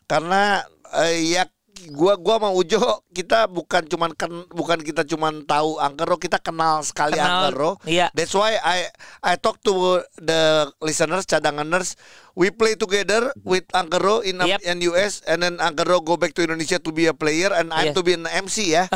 karena 0.04 0.62
eh, 0.96 1.18
ya 1.32 1.44
gua 1.90 2.14
gua 2.16 2.38
mau 2.38 2.54
Ujo 2.54 2.78
kita 3.10 3.44
bukan 3.44 3.84
cuman 3.84 4.14
ken- 4.14 4.46
bukan 4.48 4.78
kita 4.78 5.02
cuman 5.02 5.42
tahu 5.42 5.76
Angkero 5.76 6.16
kita 6.16 6.38
kenal 6.38 6.80
sekali 6.80 7.14
Kenal, 7.14 7.50
Angkero 7.50 7.76
iya. 7.84 8.08
that's 8.10 8.32
why 8.32 8.56
I 8.56 8.88
I 9.20 9.34
talk 9.36 9.58
to 9.62 9.98
the 10.16 10.42
listeners 10.78 11.24
cadanganers 11.24 11.98
we 12.32 12.48
play 12.48 12.72
together 12.74 13.34
with 13.42 13.66
Angkero 13.70 14.22
in 14.22 14.38
Yep. 14.38 14.64
in 14.64 14.80
US 14.88 15.20
and 15.26 15.42
then 15.42 15.58
Angkero 15.58 15.98
go 16.00 16.16
back 16.16 16.32
to 16.32 16.42
Indonesia 16.42 16.78
to 16.78 16.90
be 16.90 17.04
a 17.04 17.12
player 17.12 17.50
and 17.50 17.68
I'm 17.68 17.90
Yes. 17.90 17.94
to 17.94 18.02
be 18.02 18.14
an 18.14 18.24
MC 18.24 18.72
ya 18.72 18.86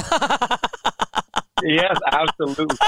Yes, 1.59 1.99
absolutely. 2.07 2.79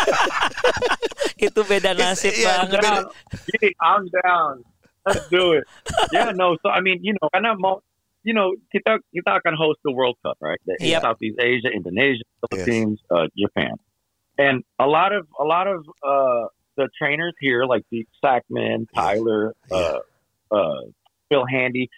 Itu 1.34 1.66
beda 1.66 1.90
nasib 1.90 2.30
banget. 2.30 2.78
beda. 2.78 3.10
Gee, 3.50 3.74
I'm 3.82 4.06
down. 4.06 4.62
Let's 5.06 5.28
do 5.28 5.52
it. 5.52 5.64
Yeah, 6.12 6.32
no. 6.34 6.56
So 6.62 6.68
I 6.68 6.80
mean, 6.80 7.00
you 7.02 7.14
know, 7.20 7.28
karena 7.32 7.54
mau, 7.56 7.80
you 8.22 8.34
know, 8.34 8.52
kita 8.74 9.00
kita 9.14 9.40
akan 9.40 9.56
host 9.56 9.80
the 9.84 9.92
World 9.92 10.16
Cup, 10.22 10.36
right? 10.40 10.60
The 10.66 10.76
Yep. 10.80 11.02
Southeast 11.02 11.38
Asia, 11.40 11.70
Indonesia, 11.72 12.24
Philippines, 12.50 13.00
uh, 13.10 13.26
Japan, 13.36 13.76
and 14.36 14.62
a 14.78 14.86
lot 14.86 15.12
of 15.12 15.26
a 15.40 15.44
lot 15.44 15.66
of 15.66 15.84
uh, 16.04 16.52
the 16.76 16.88
trainers 16.98 17.34
here, 17.40 17.64
like 17.64 17.84
Deep 17.90 18.08
Sackman, 18.22 18.86
Tyler, 18.94 19.54
uh, 19.70 20.00
uh, 20.50 20.80
Phil 21.28 21.46
Handy. 21.48 21.88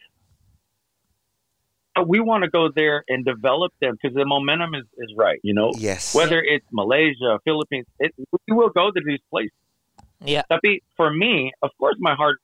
We 1.92 2.20
want 2.20 2.42
to 2.44 2.48
go 2.48 2.70
there 2.74 3.04
and 3.06 3.22
develop 3.22 3.74
them 3.82 3.98
because 4.00 4.16
the 4.16 4.24
momentum 4.24 4.74
is, 4.74 4.88
is 4.96 5.12
right, 5.14 5.38
you 5.42 5.52
know. 5.52 5.72
yes 5.76 6.14
Whether 6.14 6.40
it's 6.40 6.64
Malaysia, 6.72 7.36
Philippines, 7.44 7.84
it, 8.00 8.14
we 8.16 8.56
will 8.56 8.70
go 8.70 8.90
to 8.90 9.00
these 9.04 9.20
places. 9.28 9.52
Iya. 10.24 10.48
Tapi 10.48 10.80
for 10.96 11.12
me, 11.12 11.52
of 11.60 11.68
course, 11.76 11.96
my 12.00 12.14
heart. 12.14 12.38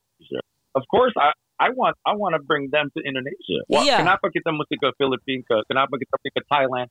Of 0.79 0.87
course, 0.87 1.11
I 1.19 1.35
I 1.59 1.75
want 1.75 1.99
I 2.07 2.15
want 2.15 2.39
to 2.39 2.43
bring 2.47 2.71
them 2.71 2.87
to 2.95 3.03
Indonesia. 3.03 3.67
Wah, 3.67 3.83
Iya. 3.83 3.99
Kenapa 4.07 4.31
kita 4.31 4.55
mesti 4.55 4.79
ke 4.79 4.89
Philippines? 4.95 5.43
Ke, 5.43 5.59
kenapa 5.67 5.99
kita 5.99 6.15
pergi 6.23 6.31
ke 6.39 6.43
Thailand? 6.47 6.89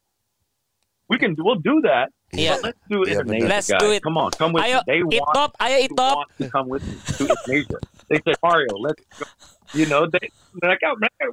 We 1.08 1.16
can 1.16 1.40
we'll 1.40 1.64
do 1.64 1.80
that. 1.88 2.12
Iya. 2.36 2.60
But 2.60 2.76
let's 2.76 2.84
do 2.92 3.00
Yeah, 3.08 3.24
Indonesia. 3.24 3.48
Let's 3.48 3.70
guys. 3.72 3.80
do 3.80 3.90
it. 3.96 4.04
Come 4.04 4.20
on, 4.20 4.36
come 4.36 4.52
with 4.52 4.68
Ayo, 4.68 4.84
me. 4.84 4.92
They 4.92 5.00
want 5.08 5.32
Itop, 5.32 5.52
ayo 5.64 5.76
they 5.80 5.88
want 5.96 6.30
to 6.36 6.46
come 6.52 6.68
with 6.68 6.84
me 6.84 6.96
to 7.00 7.24
Indonesia. 7.32 7.80
They 8.12 8.20
say 8.28 8.36
Mario, 8.44 8.76
let's 8.76 9.00
go. 9.16 9.24
You 9.72 9.88
know, 9.88 10.04
they 10.12 10.28
mereka 10.60 11.00
mereka 11.00 11.32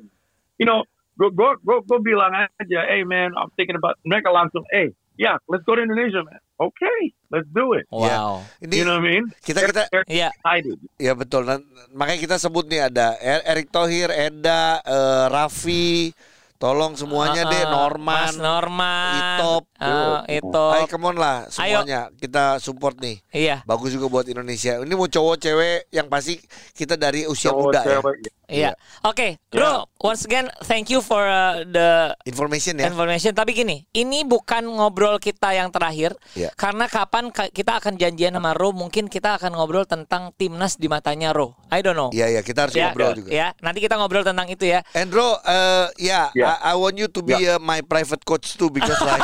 you 0.62 0.66
know 0.70 0.86
go 1.18 1.34
go 1.34 1.58
go 1.66 1.82
go 1.82 1.98
bilang 1.98 2.30
aja, 2.34 2.80
hey 2.86 3.02
man, 3.02 3.34
I'm 3.34 3.50
thinking 3.58 3.74
about 3.74 3.98
mereka 4.06 4.30
langsung, 4.30 4.62
hey, 4.70 4.94
yeah, 5.16 5.36
let's 5.46 5.62
go 5.62 5.74
to 5.74 5.82
Indonesia, 5.82 6.20
man. 6.20 6.40
Okay, 6.54 7.00
let's 7.28 7.50
do 7.50 7.74
it. 7.74 7.82
Wow. 7.90 8.46
ini 8.58 8.78
You 8.78 8.84
know 8.84 8.96
what 8.96 9.06
I 9.06 9.10
mean? 9.10 9.24
kita 9.42 9.66
kita 9.66 9.82
Iya. 10.06 10.30
excited. 10.30 10.78
Ya 10.96 11.12
betul. 11.12 11.42
Nah, 11.42 11.58
makanya 11.90 12.20
kita 12.20 12.36
sebut 12.38 12.64
nih 12.64 12.86
ada 12.86 13.18
Er- 13.18 13.42
Erick 13.44 13.68
Thohir, 13.68 14.08
Eda, 14.08 14.78
eh, 14.80 15.24
Raffi, 15.28 16.14
tolong 16.54 16.94
semuanya 16.94 17.42
Uh-uh. 17.42 17.52
deh 17.52 17.62
Norman, 17.66 18.30
Mas 18.30 18.38
Norman. 18.38 19.14
Itop. 19.18 19.64
Eh, 19.76 20.38
Itop. 20.38 20.72
Hai 20.72 20.86
come 20.86 21.04
on 21.04 21.16
lah 21.18 21.36
semuanya 21.48 22.08
kita 22.14 22.56
support 22.56 22.94
nih. 22.96 23.18
Iya. 23.28 23.66
Bagus 23.66 23.90
juga 23.90 24.06
buat 24.06 24.24
Indonesia. 24.24 24.78
Ini 24.78 24.94
mau 24.94 25.10
cowok 25.10 25.36
cewek 25.36 25.90
yang 25.90 26.06
pasti 26.06 26.38
kita 26.70 26.94
dari 26.94 27.26
usia 27.26 27.50
Cowok, 27.50 27.60
muda 27.60 27.80
ya. 27.82 27.98
Iya. 28.46 28.76
Oke, 29.02 29.40
Bro, 29.48 29.88
once 29.98 30.24
again 30.24 30.46
thank 30.62 30.88
you 30.88 30.98
for 30.98 31.20
uh, 31.20 31.64
the 31.64 32.12
Information 32.24 32.76
ya. 32.76 32.86
information. 32.86 33.32
Tapi 33.32 33.52
gini, 33.52 33.84
ini 33.90 34.22
bukan 34.22 34.64
ngobrol 34.64 35.16
kita 35.16 35.52
yang 35.52 35.68
terakhir. 35.68 36.12
Iya. 36.32 36.52
Karena 36.52 36.84
kapan 36.86 37.28
ka- 37.28 37.48
kita 37.48 37.78
akan 37.78 37.96
janjian 37.96 38.32
sama 38.32 38.52
Ro, 38.52 38.70
mungkin 38.70 39.06
kita 39.06 39.36
akan 39.36 39.54
ngobrol 39.54 39.84
tentang 39.84 40.34
timnas 40.34 40.76
di 40.76 40.86
matanya 40.86 41.30
Ro. 41.30 41.56
I 41.68 41.80
don't 41.80 41.94
know. 41.94 42.10
Iya 42.10 42.28
ya 42.30 42.40
kita 42.40 42.66
harus 42.66 42.74
Ya, 42.74 42.90
ngobrol 42.90 43.12
juga. 43.16 43.28
ya, 43.30 43.46
nanti 43.58 43.78
kita 43.78 43.94
ngobrol 43.94 44.22
tentang 44.22 44.46
itu 44.46 44.64
ya. 44.64 44.84
Andrew, 44.92 45.24
uh, 45.24 45.88
yeah, 45.96 46.28
Yeah. 46.32 46.58
I, 46.58 46.72
I 46.72 46.74
want 46.74 46.96
you 46.96 47.06
to 47.06 47.20
be 47.20 47.36
uh, 47.40 47.56
my 47.58 47.80
private 47.80 48.22
coach 48.22 48.54
too 48.54 48.68
because 48.68 48.98
like 49.04 49.22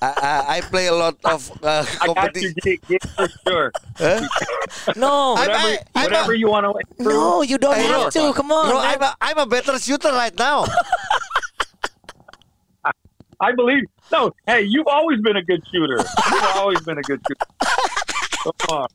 I, 0.00 0.06
I, 0.06 0.56
I 0.58 0.60
play 0.62 0.86
a 0.86 0.94
lot 0.94 1.16
of 1.24 1.50
uh, 1.62 1.84
I 2.00 2.06
got 2.06 2.36
you, 2.36 2.54
competition. 2.54 2.54
Jake, 2.62 2.82
for 3.16 3.28
sure. 3.46 3.72
No, 4.96 5.32
Whatever, 5.34 5.58
I- 5.58 5.78
I'm 5.94 6.04
whatever 6.04 6.32
a- 6.34 6.38
you 6.38 6.48
want 6.48 6.64
to 6.66 7.02
no, 7.02 7.42
you 7.42 7.58
don't 7.58 7.74
Hey, 7.76 7.86
have 7.88 8.12
to. 8.12 8.32
Come 8.32 8.52
on. 8.52 8.68
Bro. 8.70 8.78
I'm 8.78 9.02
a, 9.02 9.14
I'm 9.20 9.38
a 9.38 9.46
better 9.46 9.78
shooter 9.78 10.12
right 10.12 10.36
now. 10.38 10.66
I 13.40 13.52
believe. 13.54 13.84
No, 14.10 14.32
hey, 14.46 14.62
you've 14.62 14.86
always 14.88 15.20
been 15.20 15.36
a 15.36 15.42
good 15.44 15.62
shooter. 15.70 15.98
You've 15.98 16.44
always 16.56 16.80
been 16.82 16.98
a 16.98 17.02
good 17.02 17.20
shooter. 17.26 17.46
Come 18.42 18.78
on. 18.78 18.88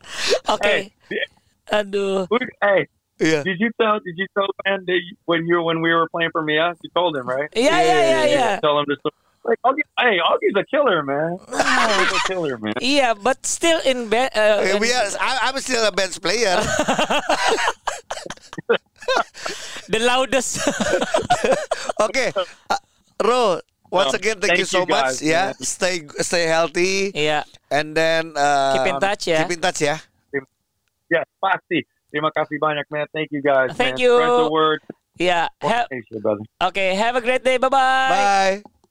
Oke. 0.50 0.64
Hey, 0.64 0.94
Aduh. 1.72 2.28
who- 2.30 2.40
hey, 2.62 2.88
yeah. 3.20 3.44
did 3.44 3.60
you 3.60 3.72
tell? 3.80 4.00
Did 4.00 4.16
you 4.18 4.28
tell 4.36 4.48
man 4.66 4.84
that 4.86 5.00
you, 5.04 5.16
when 5.26 5.46
you 5.48 5.62
when 5.62 5.82
we 5.82 5.94
were 5.94 6.10
playing 6.10 6.32
for 6.32 6.42
Mia? 6.44 6.76
You 6.82 6.90
told 6.94 7.16
him, 7.16 7.28
right? 7.28 7.50
Iya, 7.56 7.72
iya, 7.72 7.98
iya, 8.04 8.22
You 8.24 8.38
iya. 8.38 8.60
Tell 8.62 8.80
him 8.80 8.86
to. 8.88 8.96
Like, 9.44 9.60
Augie, 9.68 9.84
hey, 10.00 10.20
Augie's 10.24 10.56
a 10.56 10.64
killer, 10.64 11.04
man. 11.04 11.36
Augie's 11.52 12.12
a 12.16 12.20
killer, 12.28 12.58
man. 12.58 12.74
Yeah, 12.80 13.14
but 13.14 13.46
still 13.46 13.80
in 13.84 14.08
bed. 14.08 14.32
Uh, 14.36 14.78
we 14.80 14.88
are, 14.94 15.04
I, 15.20 15.40
I'm 15.52 15.60
still 15.60 15.84
a 15.86 15.92
bench 15.92 16.22
player. 16.22 16.56
the 19.90 20.00
loudest. 20.00 20.60
Okay, 22.00 22.32
uh, 22.36 22.78
Ro. 23.24 23.60
Once 23.92 24.14
again, 24.16 24.40
thank, 24.42 24.58
thank 24.58 24.60
you 24.60 24.66
so 24.66 24.80
you 24.82 24.88
much. 24.88 25.22
guys, 25.22 25.22
Yeah, 25.22 25.54
stay 25.62 26.02
stay 26.26 26.48
healthy, 26.50 27.12
Iya. 27.14 27.44
and 27.70 27.94
then 27.96 28.34
uh, 28.36 28.74
Keep 28.74 28.88
in 28.90 29.00
touch 29.00 29.28
Yeah, 29.30 29.44
Keep 29.46 29.52
in 29.54 29.62
touch 29.62 29.82
ya. 29.86 29.98
Yes, 31.14 31.28
pasti. 31.38 31.86
Terima 32.10 32.34
kasih 32.34 32.58
banyak, 32.58 32.90
man. 32.90 33.06
Thank 33.14 33.30
you 33.30 33.46
guys. 33.46 33.70
Thank 33.78 34.02
man. 34.02 34.02
you. 34.02 34.18
Spread 34.18 34.50
the 34.50 34.50
word. 34.50 34.80
Iya. 35.22 35.42
Ha- 35.62 35.86
Hey, 35.94 36.02
brother. 36.18 36.42
Oke, 36.58 36.82
have 36.98 37.14
a 37.14 37.22
great 37.22 37.46
day. 37.46 37.62
Bye 37.62 37.70
bye 37.70 38.10
bye. 38.64 38.83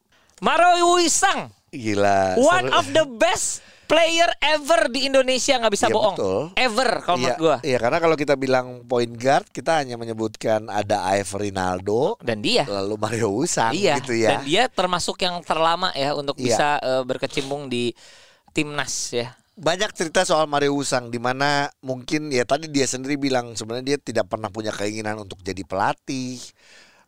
Maro 0.43 0.99
Wisang, 0.99 1.47
Gila. 1.71 2.35
one 2.35 2.67
seru. 2.67 2.75
of 2.75 2.85
the 2.91 3.05
best 3.15 3.63
player 3.83 4.27
ever 4.43 4.91
di 4.91 5.07
Indonesia 5.07 5.55
nggak 5.55 5.71
bisa 5.71 5.87
Iya, 5.87 5.95
bohong. 5.95 6.15
betul. 6.19 6.41
Ever 6.59 6.89
kalau 6.99 7.15
Iya, 7.15 7.23
menurut 7.23 7.39
gua. 7.39 7.57
iya, 7.63 7.77
karena 7.79 7.97
kalau 7.99 8.15
kita 8.15 8.35
bilang 8.35 8.83
point 8.83 9.13
guard, 9.13 9.47
kita 9.47 9.79
hanya 9.79 9.95
menyebutkan 9.95 10.67
ada 10.67 10.99
Iver 11.15 11.47
Rinaldo, 11.47 12.19
Dan 12.19 12.43
dia. 12.43 12.67
lalu 12.67 12.99
Mario 12.99 13.31
Usang 13.31 13.71
Iya. 13.71 14.03
gitu 14.03 14.11
ya. 14.13 14.35
Dan 14.35 14.43
dia 14.43 14.67
termasuk 14.67 15.15
yang 15.21 15.39
terlama 15.39 15.95
ya 15.95 16.11
untuk 16.11 16.35
Iya. 16.35 16.43
bisa 16.43 16.67
eh, 16.81 17.03
berkecimpung 17.05 17.71
di 17.71 17.95
timnas 18.51 19.15
ya. 19.15 19.31
Banyak 19.53 19.93
cerita 19.93 20.25
soal 20.25 20.49
Mario 20.49 20.73
Usang 20.73 21.07
di 21.07 21.21
mana 21.21 21.69
mungkin 21.79 22.33
ya 22.33 22.41
tadi 22.41 22.67
dia 22.67 22.83
sendiri 22.83 23.15
bilang 23.15 23.53
sebenarnya 23.53 23.95
dia 23.95 23.99
tidak 24.01 24.25
pernah 24.25 24.49
punya 24.49 24.73
keinginan 24.73 25.21
untuk 25.21 25.39
jadi 25.39 25.61
pelatih. 25.61 26.41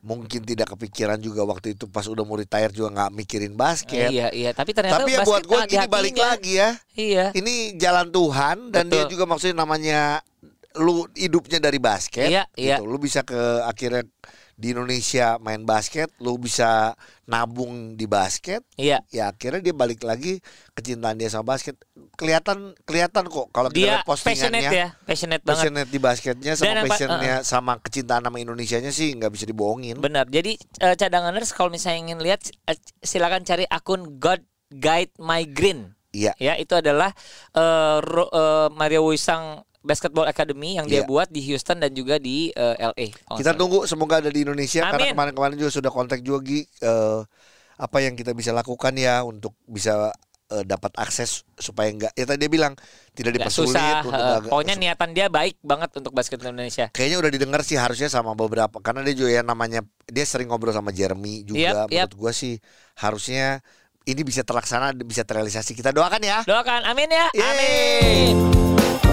Mungkin 0.05 0.45
tidak 0.45 0.77
kepikiran 0.77 1.17
juga 1.17 1.41
waktu 1.49 1.73
itu 1.73 1.89
pas 1.89 2.05
udah 2.05 2.21
mau 2.21 2.37
retire 2.37 2.69
juga 2.69 2.93
nggak 2.93 3.11
mikirin 3.17 3.57
basket. 3.57 4.13
Iya, 4.13 4.29
iya. 4.29 4.53
Tapi 4.53 4.69
ternyata 4.69 5.01
Tapi 5.01 5.17
ya 5.17 5.25
buat 5.25 5.41
gue 5.41 5.59
gini 5.65 5.87
balik 5.89 6.13
lagi 6.13 6.61
ya. 6.61 6.77
Iya. 6.93 7.25
Ini 7.33 7.73
jalan 7.81 8.13
Tuhan 8.13 8.69
dan 8.69 8.85
dia 8.85 9.09
juga 9.09 9.25
maksudnya 9.25 9.65
namanya 9.65 10.21
lu 10.77 11.09
hidupnya 11.17 11.57
dari 11.57 11.81
basket. 11.81 12.29
Iya, 12.29 12.45
iya. 12.53 12.77
gitu. 12.77 12.85
Lu 12.85 13.01
bisa 13.01 13.25
ke 13.25 13.65
akhirnya 13.65 14.05
di 14.55 14.71
Indonesia 14.71 15.35
main 15.43 15.67
basket, 15.67 16.07
lu 16.23 16.39
bisa 16.39 16.95
nabung 17.27 17.99
di 17.99 18.07
basket. 18.07 18.63
Iya. 18.79 19.03
Ya 19.11 19.27
akhirnya 19.27 19.59
dia 19.59 19.75
balik 19.75 20.07
lagi 20.07 20.39
kecintaan 20.71 21.19
dia 21.19 21.27
sama 21.27 21.55
basket. 21.55 21.75
Kelihatan 22.15 22.71
kelihatan 22.87 23.27
kok 23.27 23.51
kalau 23.51 23.67
kita 23.67 23.75
Dia 23.75 23.87
lihat 23.99 24.07
postingannya. 24.07 24.47
passionate 24.47 24.71
ya, 24.71 24.87
passionate 25.03 25.43
banget. 25.43 25.59
Passionate 25.59 25.89
di 25.91 25.99
basketnya 25.99 26.53
sama 26.55 26.71
Dan 26.71 26.83
passionnya 26.87 27.35
sama 27.43 27.71
kecintaan 27.83 28.23
nama 28.23 28.37
Indonesianya 28.39 28.95
sih 28.95 29.11
nggak 29.19 29.31
bisa 29.35 29.43
dibohongin. 29.43 29.99
Benar. 29.99 30.31
Jadi 30.31 30.55
eh, 30.79 30.95
cadanganers 30.95 31.51
kalau 31.51 31.67
misalnya 31.67 32.11
ingin 32.11 32.19
lihat 32.23 32.47
eh, 32.65 32.79
silakan 33.03 33.43
cari 33.43 33.67
akun 33.67 34.17
God 34.23 34.39
Guide 34.71 35.11
My 35.19 35.43
Green. 35.43 35.91
Iya. 36.15 36.31
Ya, 36.39 36.55
itu 36.55 36.71
adalah 36.71 37.11
eh, 37.51 37.97
Ro- 37.99 38.31
eh, 38.31 38.67
Mario 38.71 39.03
Wisang 39.11 39.67
Basketball 39.86 40.26
Academy 40.26 40.76
yang 40.76 40.86
dia 40.86 41.02
Iya. 41.02 41.08
buat 41.08 41.30
di 41.30 41.45
Houston 41.45 41.78
dan 41.78 41.93
juga 41.93 42.17
di 42.17 42.50
eh, 42.50 42.76
LA. 42.76 43.08
kalau 43.21 43.38
Kita 43.38 43.50
nggak 43.50 43.56
tunggu 43.56 43.80
semoga 43.86 44.17
ada 44.17 44.28
di 44.28 44.41
Indonesia 44.41 44.82
karena 44.82 44.98
Amin. 45.00 45.13
kemarin-kemarin 45.13 45.56
juga 45.56 45.71
sudah 45.71 45.89
kontak 45.89 46.19
juga 46.19 46.41
Gi 46.43 46.60
eh, 46.82 47.21
apa 47.76 47.98
yang 48.00 48.13
kita 48.13 48.32
bisa 48.32 48.50
lakukan 48.50 48.95
ya 48.95 49.21
untuk 49.21 49.54
bisa 49.63 50.10
eh, 50.48 50.63
dapat 50.63 50.89
akses 50.95 51.43
supaya 51.56 51.88
enggak 51.88 52.12
ya 52.12 52.24
tadi 52.24 52.39
dia 52.39 52.50
bilang 52.50 52.74
tidak 53.12 53.36
dipersulit 53.36 53.74
susah. 53.74 54.00
untuk 54.00 54.13
eh, 54.15 54.26
agak- 54.36 54.50
pokoknya 54.50 54.76
niatan 54.76 55.10
dia 55.12 55.28
baik 55.28 55.56
banget 55.60 55.89
untuk 55.93 56.12
basket 56.12 56.39
Indonesia. 56.39 56.86
Kayaknya 56.89 57.17
udah 57.19 57.32
didengar 57.32 57.62
sih 57.62 57.76
harusnya 57.76 58.08
sama 58.08 58.34
beberapa 58.34 58.78
karena 58.80 59.02
dia 59.02 59.15
juga 59.15 59.32
ya 59.32 59.41
namanya 59.41 59.80
dia 60.06 60.24
sering 60.24 60.48
ngobrol 60.48 60.71
sama 60.71 60.89
Jeremy 60.89 61.43
juga 61.43 61.86
Yap, 61.86 61.89
yap. 61.89 62.10
menurut 62.10 62.15
gua 62.15 62.32
sih 62.32 62.58
harusnya 62.95 63.60
ini 64.06 64.21
bisa 64.21 64.41
terlaksana 64.41 64.93
bisa 64.95 65.21
terrealisasi 65.21 65.74
kita 65.74 65.89
doakan 65.89 66.21
ya 66.21 66.39
Doakan, 66.43 66.86
amin 66.86 67.10
ya. 67.10 67.26
Yeay. 67.34 67.43
Amin. 67.43 69.04